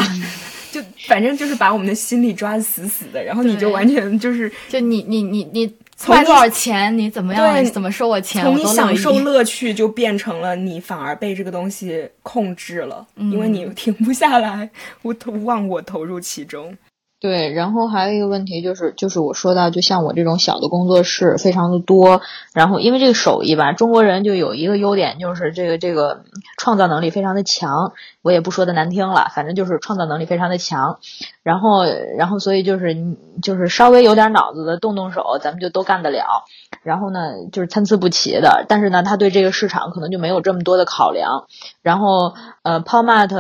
[0.72, 14.70] 就反正就是把我们的心里抓死死的，然后你就完全就是 就你你你你花多少钱，你怎么样怎么收我钱，从你享受乐趣就变成了你反而被这个东西控制了，因为你停不下来，
[15.02, 16.78] 我投忘我投入其中。
[17.22, 22.22] 对，然后还有一个问题就是，就是我说到，就像我这种小的工作室非常的多，
[22.54, 26.24] 然后因为这个手艺吧，中国人就有一个优点，就是这个这个
[26.58, 27.92] 创造能力非常的强，
[28.22, 31.00] 我也不说的难听了，反正就是创造能力非常的强，
[31.44, 31.84] 然后
[32.18, 32.96] 然后所以就是
[33.44, 36.46] 就是稍微有点脑子的动动手，咱们就都干得了，
[36.84, 37.20] 然后呢
[37.52, 41.48] 就是参差不齐的，但是呢他对这个市场可能就没有这么多的考量，
[41.82, 43.36] 然后呃 p a m a t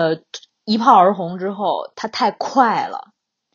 [0.65, 3.08] 一炮而红之后，它太快了。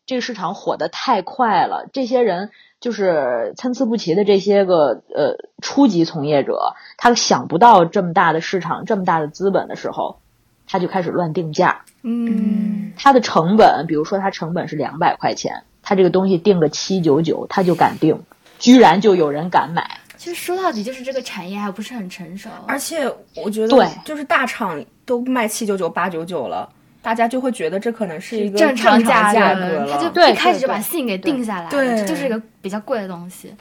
[0.07, 2.51] 这个市场火的太快了，这些人
[2.81, 10.21] 就是参差不齐的这些个呃初级从业者，他想不到这么大的市场、这么大的资本的时候，
[10.67, 11.85] 他就开始乱定价。
[12.03, 18.25] 嗯，他的成本，比如说他成本是两百块钱，他这个东西定个七九九，他就敢定，
[18.59, 20.01] 居然就有人敢买。
[20.19, 26.69] 其实说到底，就是这个产业还不是很成熟，而且我觉得，对，就是大厂都卖七九九、八九九了。
[27.05, 33.55] 大家就会觉得这可能是一个正常价格了，他就一开始就把信给定下来了，这就是一个比较贵的东西。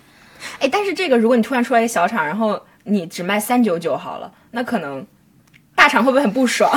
[0.59, 5.05] 哎，但是这个如果你突然出来一个小厂，然后你只卖三九九好了，那可能
[5.75, 6.71] 大厂会不会很不爽？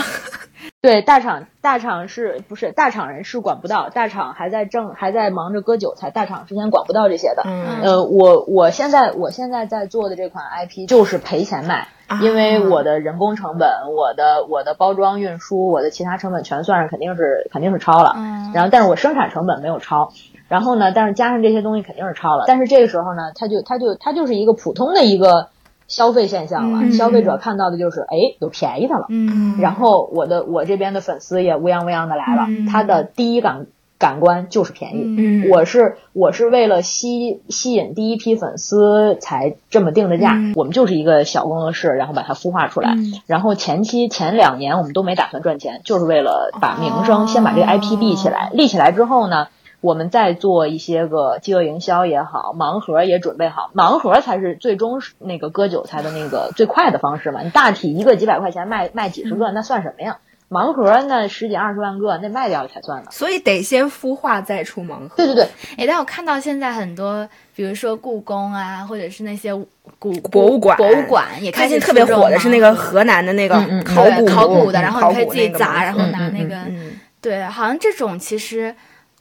[0.80, 7.42] 对，大厂大厂是不是大厂人是管不到，大厂还在挣，还在忙着割韭菜，大厂之前管不到这些的。
[7.44, 11.88] 嗯，呃，我我现在我现在在做的这款 IP 就是赔钱卖。
[12.22, 18.14] 因为我的人工成本、我的我的包装运输、我的其他成本全算上，肯定是肯定是超了。
[18.16, 18.52] 嗯。
[18.54, 20.12] 然后，但是我生产成本没有超。
[20.46, 22.44] 然后呢，但是加上这些东西肯定是超了。
[22.46, 25.48] 但是这个时候呢，它就它就它就是一个普通的一个
[25.88, 26.90] 消费现象了。
[26.92, 29.06] 消费者看到的就是，哎，有便宜的了。
[29.08, 29.58] 嗯。
[29.60, 32.46] 然后我的我这边的粉丝也乌泱乌泱的来了。
[32.70, 33.66] 他的第一感。
[33.98, 49.48] 感官就是便宜，嗯，我是我是为了吸吸引第一批粉丝才这么定的价，我们就是一个小工作室，然后把它孵化出来，然后前期前两年我们都没打算赚钱，就是为了把名声先把这个 IP 立起来，立起来之后呢，
[49.80, 60.18] 我们再做一些个饥饿营销也好，盲盒也准备好，盲盒才是最终那个割韭菜的那个最快的方式嘛，你大体一个几百块钱卖卖几十个，那算什么呀？
[60.48, 63.10] 盲盒那十几二十万个，那卖掉了才算呢。
[63.10, 65.16] 所以得先孵化再出盲盒。
[65.16, 65.44] 对对对，
[65.76, 69.52] 哎，但我看到现在很多，比如说故宫啊，或者是那些
[69.98, 78.74] 古博物馆，博物馆也开始特别火的是那个河南的那个考古考古的，然后你可以自己砸，然后拿那个，嗯对，好像这种其实。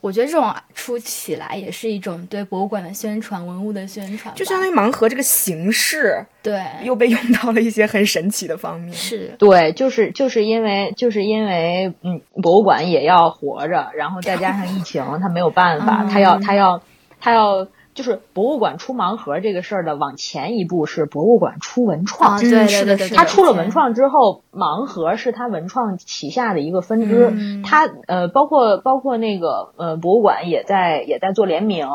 [0.05, 8.93] 我觉得这种出起来也是一种对博物馆的宣传、文物的宣传，就相当于盲盒这个形式，对，又被用到了一些很神奇的方面。
[8.93, 16.79] 是对，就是就是因为就是因为嗯，博物馆也要活着，然后再加上疫情，他没有办法，他要他要
[17.19, 17.67] 他要。
[17.95, 31.87] 就是博物馆出盲盒这个事儿的往前一步是博物馆出文创，对对对对，他出了文创之后，盲盒是他文创旗下的一个分支，他呃包括包括那个呃博物馆也在也在做联名，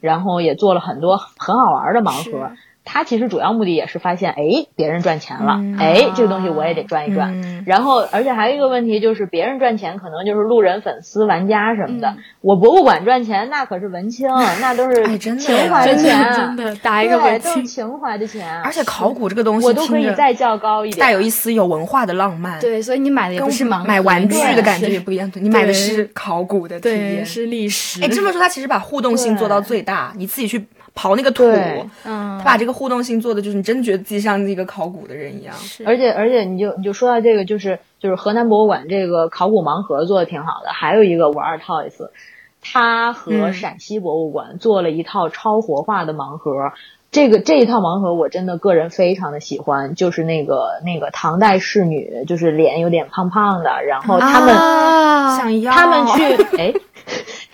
[0.00, 2.50] 然后也做了很多很好玩的盲盒。
[2.84, 7.64] 他其实主要目的也是发现，哎，别人赚钱了，哎，这个东西我也得赚一赚。
[7.64, 12.14] 然后，而且还有一个问题就是，别人赚钱可能就是路人、粉丝、玩家什么的。
[12.40, 14.28] 我博物馆赚钱，那可是文青，
[14.60, 18.60] 那都是情怀的钱，真的打一个对，都是情怀的钱。
[18.62, 22.60] 而且考古这个东西，我都可以再较高一点，带有一丝有文化的浪漫。
[22.60, 28.02] 对，所以你买的也不是盲买玩具的感觉也不一样，你买的是考古的体验，是历史。
[28.02, 30.66] 哎，这么说，他其实把互动性做到最大，你自己去。
[30.94, 31.44] 刨那个土，
[32.04, 35.54] 嗯，他把这个互动性做的，就是你真觉得自己像一个考古的人一样。
[35.86, 40.72] 而且而且，你就你就说到这个，就是就是河南博物馆这个考古盲盒做的挺好的。
[40.72, 42.10] 还有一个五二 Toys，
[42.60, 46.72] 他和陕西博物馆做了一套超活化的盲盒。
[47.12, 54.54] 这个这一套盲盒我真的个人非常的喜欢，就是那个那个唐代侍女，就是脸有点胖胖的，然后他们
[55.36, 56.72] 想要他们去 哎。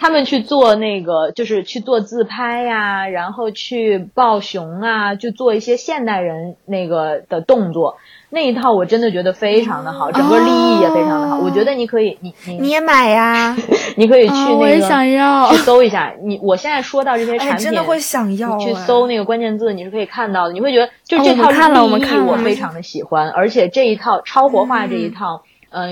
[0.01, 7.97] 他们去做那个，就是去做自拍呀，然后去抱熊啊，就做一些现代人那个的动作。
[8.31, 11.39] 那一套我真的觉得非常的好，整个立意也非常的好。
[11.39, 13.57] 我觉得你可以，你你你也买呀，
[13.97, 16.13] 你可以去那个，我也想要去搜一下。
[16.23, 18.59] 你我现在说到这些产品，真的会想要。
[18.59, 20.53] 去搜那个关键字，你是可以看到的。
[20.53, 25.43] 你会觉得，就这套立意我非常的喜欢，而且这一套超活化这一套。
[25.45, 25.49] 嗯，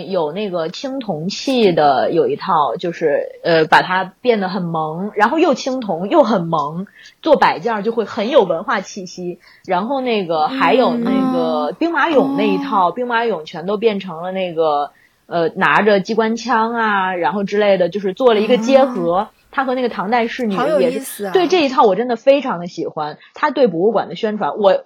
[0.08, 6.86] 有那个青铜器的有一套，就是呃，把它变得很萌，然后又青铜又很萌，
[7.20, 9.38] 做摆件就会很有文化气息。
[9.66, 14.92] 然后那个还有那个兵马俑那一套，兵马俑全都变成了那个
[15.26, 19.28] 呃拿着机关枪啊，然后之类的，就是做了一个结合。
[19.50, 23.18] 他和那个唐代仕女也是对这一套，我真的非常的喜欢。
[23.34, 24.84] 他对博物馆的宣传，我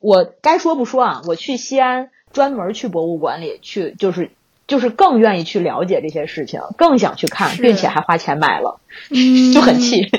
[0.00, 2.10] 我该说不说啊，我去西安。
[2.32, 4.30] 专门去博物馆里去，就是
[4.66, 8.80] 就是更愿意去了解这些事情，更想去看，并且还花钱买了，
[9.54, 10.10] 就很气。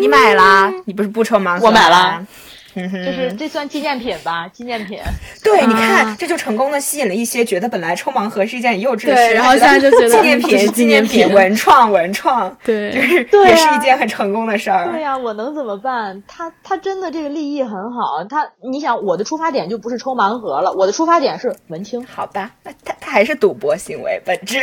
[0.00, 0.72] 你买啦？
[0.84, 1.66] 你不是不抽盲盒？
[1.66, 2.26] 我买了。
[2.74, 4.98] 就是这算纪念品吧，纪念品。
[5.42, 14.90] 对，你看，这就成功的吸引了一些觉得本来抽盲盒是一件很幼稚的事，然后现在就觉得纪念品、纪念品、文创、文创，对，就是也是一件很成功的事儿。
[14.90, 16.22] 对呀，我能怎么办？
[16.26, 18.24] 他他真的这个立意很好。
[18.28, 22.04] 他，你想，我的出发点就不是抽盲盒了，我的出发点是文青。
[22.06, 24.58] 好吧，那他他还是赌博行为本质。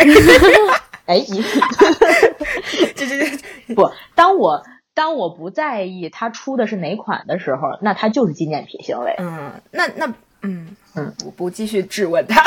[1.07, 1.43] 哎，你，
[2.95, 4.61] 这这这不，当我。
[4.93, 9.15] 当我不在意它出的是哪款的时候，那它就是纪念品行为。
[9.19, 12.41] 嗯，那那嗯嗯，我不继续质问他。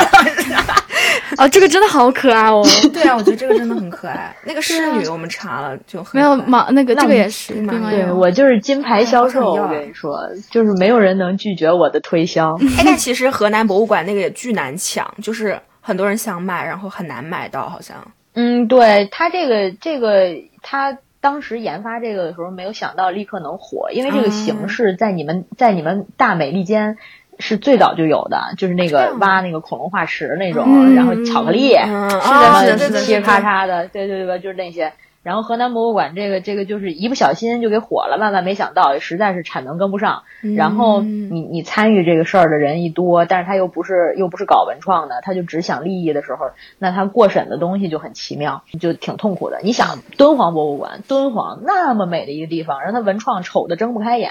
[1.37, 2.63] 哦，这个真的好可爱哦。
[2.93, 4.35] 对啊，我觉得这个真的很可爱。
[4.43, 9.53] 那个侍女我们查了就没有马那个这个也是对我就是金牌销售。
[9.53, 10.19] 我跟你说，
[10.51, 12.55] 就是没有人能拒绝我的推销。
[12.77, 17.97] 哎，但其实河南博物馆那个也巨难抢，就是很多人想买，然后很难买到，好像。
[18.33, 20.95] 嗯，对他这个这个他。
[21.25, 26.99] 当时研发这个的时候，没有想到立刻能火，因为这个形式在你们在你们大美利坚
[27.39, 34.93] 是最早就有的，就是那个挖那个恐龙化石那种，然后巧克力，是的，是的，切咔嚓的，对对对，就是那些。
[35.25, 40.21] 然后河南博物馆这个这个就是一不小心就给火了，万万没想到，实在是产能跟不上。
[40.55, 49.61] 然后你你参与这个事儿的人一多，但是他又不是又不是搞文创的，他就只想利益的时候，那他过审的东西就很奇妙，就挺痛苦的。
[49.63, 54.29] 你想敦煌博物馆，敦煌那么美的一个地方，让他文创丑的睁不开眼，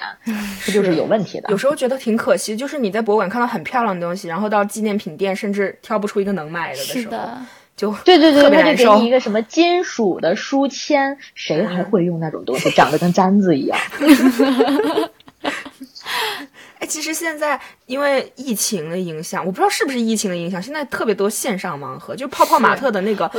[0.65, 1.51] 这就是有问题的。
[1.51, 7.17] 有时候觉得挺可惜，就是你在博物馆看到很漂亮的东西，然后到纪念品店甚至挑不出一个能买的的时候。
[7.77, 12.71] 就对对对，他就给你一个什么金属的书签，谁还会用那种东西？
[12.71, 13.79] 长得跟簪子一样。
[16.79, 23.31] 哎，其实现在因为疫情的影响，我不知道是不是疫情的影响，现在特别多线上盲盒，就泡泡玛特的那个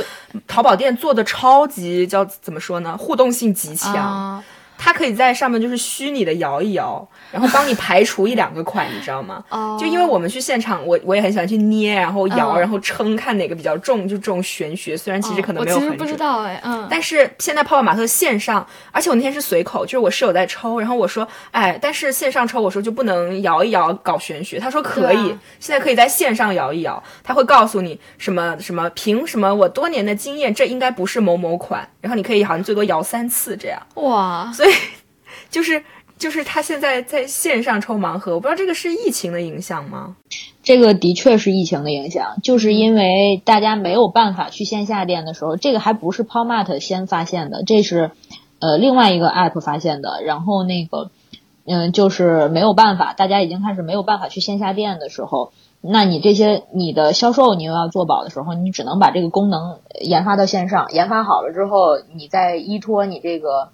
[0.46, 2.96] 淘宝店做的超级叫怎么说呢？
[2.96, 4.42] 互动性极强。
[4.78, 9.42] 它可以在上面就是虚拟的摇一摇， 然后帮你排除一两个款，你知道吗？
[9.48, 14.96] 哦，就因为我们去现场，我我也很喜欢去捏，然后摇，嗯然后称，看哪个比较重，就这种玄学。
[14.96, 16.16] 虽然其实可能没有很哦我其实不知。
[16.16, 34.65] 道哎，嗯，但是现在泡泡玛特线上，而且我那天是随口，就是我室友在抽，然后我说，哎，但是线上抽，我说就不能摇一摇搞玄学，他说可以，啊现在可以在线上摇一摇，他会告诉你什么什么，凭什么我多年的经验，这应该不是某某款，然后你可以好像最多摇三次这样，哇，所以
[35.50, 35.82] 就是
[36.18, 40.16] 就是他现在在线上抽盲盒，我不知道这个是疫情的影响吗？
[40.62, 48.10] 这个的确是疫情的影响，就是因为大家没有办法去线下店的时候，这个还不是 Palmat 先发现的，这是
[48.58, 50.22] 呃另外一个 app 发现的。
[50.24, 51.10] 然后那个
[51.64, 63.70] 嗯，就是没有办法，大家已经开始没有办法去线下店的时候，那你这些你的销售你又要做保的时候，你只能把这个功能研发到线上，研发好了之后，你再依托你这个。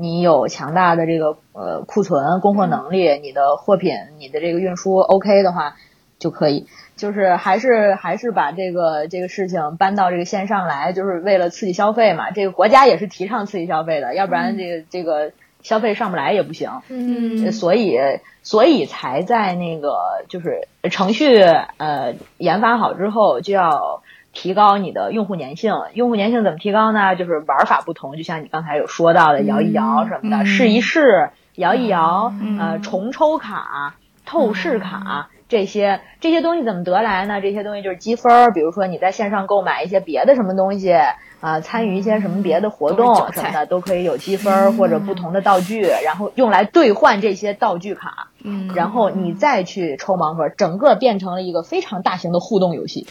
[0.00, 5.76] 你有强大的这个呃库存供货能力，你的货品你的这个运输 OK 的话，
[6.18, 6.66] 就可以，
[6.96, 12.30] 就是还是还是把这个这个事情搬到这个线上来，就是为了刺激消费嘛。
[12.30, 15.32] 这个国家也是提倡刺激消费的，要不然这个、这个
[15.62, 16.70] 消费上不来也不行。
[16.88, 17.98] 嗯所以
[18.42, 24.02] 所以才在那个就是程序呃研发好之后就要。
[24.32, 27.16] 提高你的用户粘性，用户粘性怎么提高呢？
[27.16, 30.46] 就是玩法不同，就像你刚才有说到的，摇一摇什么的，嗯。
[30.46, 37.40] 试一试，摇一摇，嗯呃，重抽卡、透视卡、这些这些东西怎么得来呢？
[37.40, 40.94] 这些东西就是积分儿，比如说你在线上购买一些别的什么东西
[41.40, 53.06] 啊、参与一些什么别的活动什么的，都可以有积分儿或者不同的道具，然后用来兑换这些道具卡，嗯，然后你再去抽盲盒，整个变成了一个非常大型的互动游戏。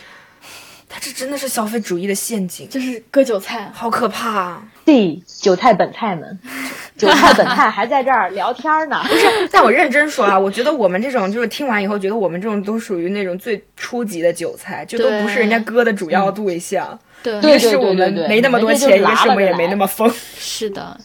[0.92, 4.64] 他这真的是消费主义的陷阱，就是割韭菜，好可怕啊！
[4.84, 6.40] 对，韭菜本菜们，
[6.98, 9.00] 韭菜本菜还在这儿聊天呢。
[9.08, 17.00] 不是但我认真说啊，我觉得我们这种就是听完以后，觉得我们这种都属于那种最初级的韭菜，就都不是人家割的主要对象。
[17.22, 20.12] 对一个是我们没那么多钱，一个是我们也没那么疯。
[20.38, 20.98] 是的，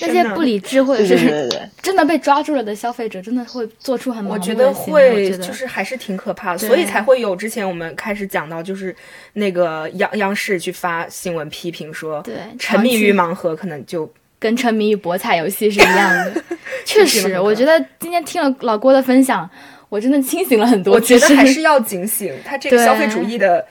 [0.00, 8.94] 那些不理智或者对对是对对， 真的被抓住了的消费者，真的会做出很我觉得会，就是还是挺可怕的，所以才会有之前我们开始讲到，就是
[9.34, 16.42] 那个央央视去发新闻批评说，对沉迷于盲盒可能就跟沉迷于博彩游戏是一样的。
[16.84, 19.48] 确实，我觉得今天听了老郭的分享，
[19.88, 20.94] 我真的清醒了很多。
[20.94, 23.66] 我觉得还是要警醒，他这个消费主义的这个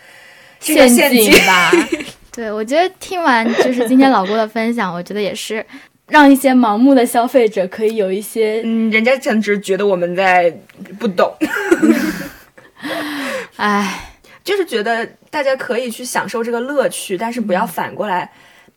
[0.66, 1.72] 陷陷阱吧。
[2.34, 5.66] 对，我觉得听完就是今天老郭的分享，我觉得也是
[6.08, 10.54] 让一些盲目的消费者可以有一些，嗯，人家甚至觉得我们在
[11.00, 11.34] 不懂，
[13.56, 14.12] 哎，
[14.44, 18.30] 就是觉得大家可以去享受这个乐趣，但是不要反过来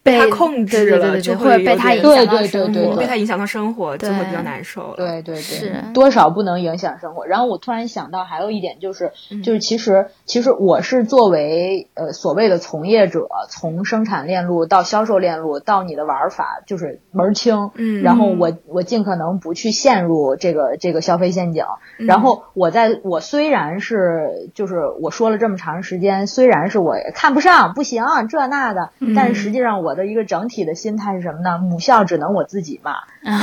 [0.09, 2.73] 被他控制了，对对对对就会被他影响到对对生活。
[2.73, 4.97] 对对对被他影响到生活，就会比较难受了。
[4.97, 7.27] 对对对，是多少不能影响生活。
[7.27, 17.71] 然后我突然想到，还有一点就是，嗯就是其实其实我是作为呃所谓的从业者，从生产链路到销售链路到你的玩法，就是门儿清。
[17.75, 21.65] 嗯然后我我尽可能不去陷入这个这个消费陷阱。
[21.99, 31.59] 嗯然后我在我虽然是就是我说了这么长时间，虽然是我看不上不行这那的，嗯但是实际上我的一个整体的心态是什么呢？
[31.59, 32.93] 母校只能我自己嘛。
[33.23, 33.39] 啊，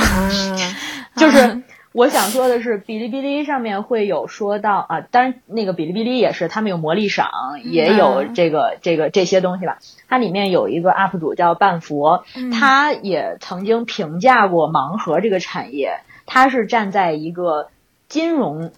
[1.14, 1.62] 就是
[1.92, 7.28] 我想说的是，哔哩哔哩上面会有说到啊，当然那个哔哩哔哩也是，他们有魔力赏，
[7.62, 9.78] 也有这个这个这些东西吧。
[10.08, 17.68] 它里面有一个 UP 主叫半佛，他也曾经评价过盲盒这个产业，他是站在一个
[18.08, 18.72] 金融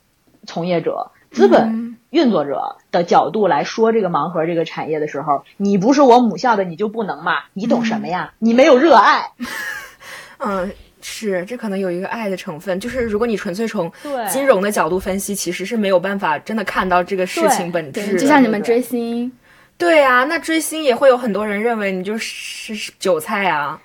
[0.47, 7.45] 从业者、资本运作者的角度来说这个盲盒这个产业的时候，你不是我母校的，你就不能嘛？
[7.53, 8.33] 你懂什么呀？
[8.39, 9.33] 你没有热爱。
[10.39, 10.73] 嗯，
[11.03, 18.19] 是，这可能有一个爱的成分，就是如果你纯粹从对金融的角度分析，其实是没有办法真的看到这个事情本质。
[18.19, 19.31] 就像你们追星，
[19.77, 23.81] 对啊，那追星也会有很多人认为你就是是韭菜啊。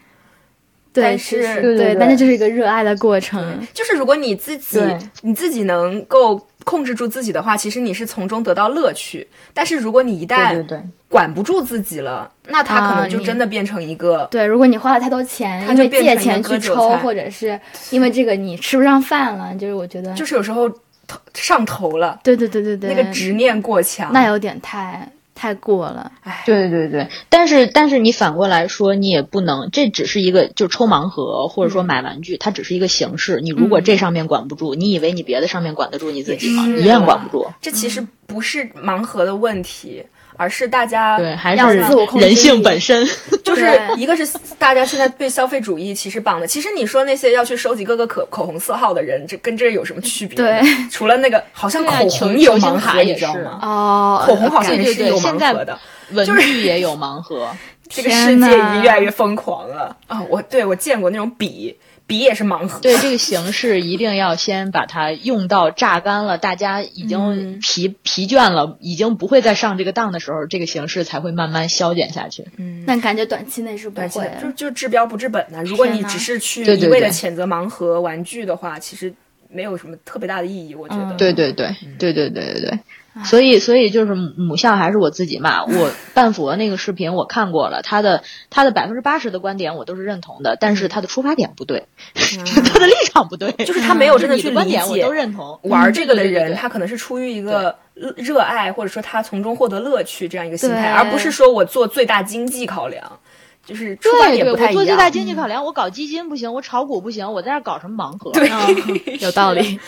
[0.93, 3.65] 对，但是是对对对但是就是一个热爱的过程。
[3.73, 4.79] 就是如果你自己
[5.23, 9.27] 你自己能够控制住自己的话，其实你是从中得到乐趣。
[9.53, 10.65] 但是如果你一旦。
[11.13, 14.27] 管不住自己了，那他可啊能就真的变成一个。
[14.31, 17.59] 对，如果你花了太多钱，它因为借就变成一个钱去抽，或者是
[17.91, 20.67] 因为这个你吃不上饭了，就是我觉得，就是有时候
[21.05, 24.11] 头上头了，对对对对对，那个执念过强。
[24.11, 26.11] 那有点太太过了。
[26.45, 33.41] 对对对，但是但是你反过来说，你也不能，这只是一个就抽盲盒或者说买玩具，它只是一个形式。
[33.41, 36.67] 你如果这上面管不住，你以为你别的上面管得住你自己吗？
[36.67, 37.47] 一样管不住。
[37.61, 40.03] 这其实不是盲盒的问题，
[40.35, 43.07] 而是大家对还是自我控制人性本身。
[43.43, 44.27] 就是一个是
[44.57, 50.35] 大家现在被消费主义其实绑的，其实你说那些要去收集各个口口红色号的人，这跟这有什么区别？
[50.35, 53.59] 对，除了那个好像口球红有盲盒，你知道吗？
[53.61, 55.77] 哦，口红好像对对也是有盲盒的。
[56.11, 57.49] 文具也有盲盒，
[57.89, 60.21] 这个世界已经越来越疯狂了啊！
[60.29, 61.75] 我对我见过那种笔，
[62.05, 62.79] 笔也是盲盒。
[62.79, 72.45] 对这个形式一定要先把它用到榨干了，大家已嗯经疲、疲倦了，已经不会再上这个当的时候，这个形式才会慢慢消减下去。
[72.57, 79.13] 嗯，那感觉短期内是不会就就治标不治本的、如果你只是去一味的谴责盲盒玩具的话，其实
[79.49, 81.03] 没有什么特别大的意义，我觉得。
[81.03, 82.79] 嗯对对对对对对对对。
[83.23, 85.63] 所以，所以就是母校还是我自己嘛。
[85.65, 95.59] 我 半佛那个视频我看过了，他的他的百分之八十的观点我都是认同的，但是他的出发点不对， 他的立场不对， 就是他没有真的去你的观点理解我都认同。
[95.63, 103.19] 玩这个的人，他可能是出于一个热热爱，或者说他从中获得乐趣这样一个心态，而不是说我做最大经济考量，
[103.63, 105.09] 就是出发对对，点不太一我做最大。
[105.11, 108.31] 经济考量，我搞基金不行，我炒股不行，我在这搞什么盲盒？
[108.33, 109.79] 对嗯有道理。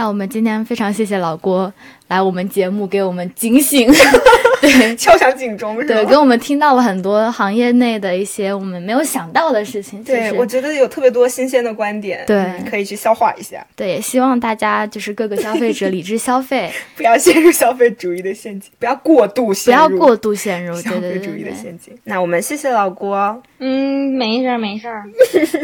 [0.00, 1.70] 那我们今天非常谢谢老郭
[2.08, 3.86] 来我们节目给我们警醒，
[4.62, 6.08] 对敲响警钟是对，吧？
[6.10, 10.02] 给我们听到了很多行业内的一些我们没有想到的事情。
[10.02, 20.74] 其对，实我觉得有特别多新鲜的观点，对嗯可以去消化一下，对，也希望大家就是各个消费者理智消费， 不要陷入消费主义的陷阱，不要过度不陷入要过度陷入。
[20.80, 21.52] 消费主义的。
[21.54, 21.94] 陷阱。
[22.04, 25.04] 那我们谢谢老郭，嗯，没事儿没事儿。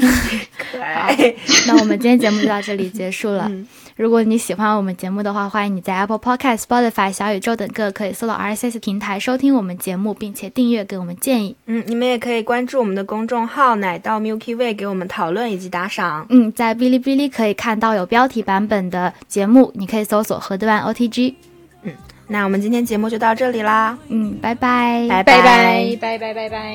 [0.70, 1.34] 可爱。
[1.66, 3.46] 那我们今天节目就到这里结束了。
[3.50, 3.66] 嗯
[3.96, 11.56] 如果你喜欢我们节目的话，欢迎你在 Apple Podcast、Spotify、小宇宙等各可以搜到 RSS 平台收听我们节目，并且订阅给我们建议。
[11.64, 16.26] 嗯，你们也可以关注我们的公众号“奶到 Milky Way”，给我们讨论以及打赏。
[16.28, 21.34] 嗯，在哔哩哔哩可以看到有标题版本的节目，你可以搜索“河段 OTG”。
[21.84, 21.92] 嗯
[22.28, 26.74] 那我们今天节目就到这里啦，嗯，拜拜，拜拜拜拜拜拜拜。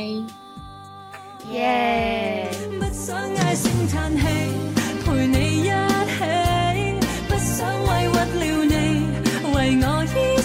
[1.52, 2.48] 耶。
[2.80, 4.61] 不想嗌聲嘆氣。
[9.80, 10.41] 我依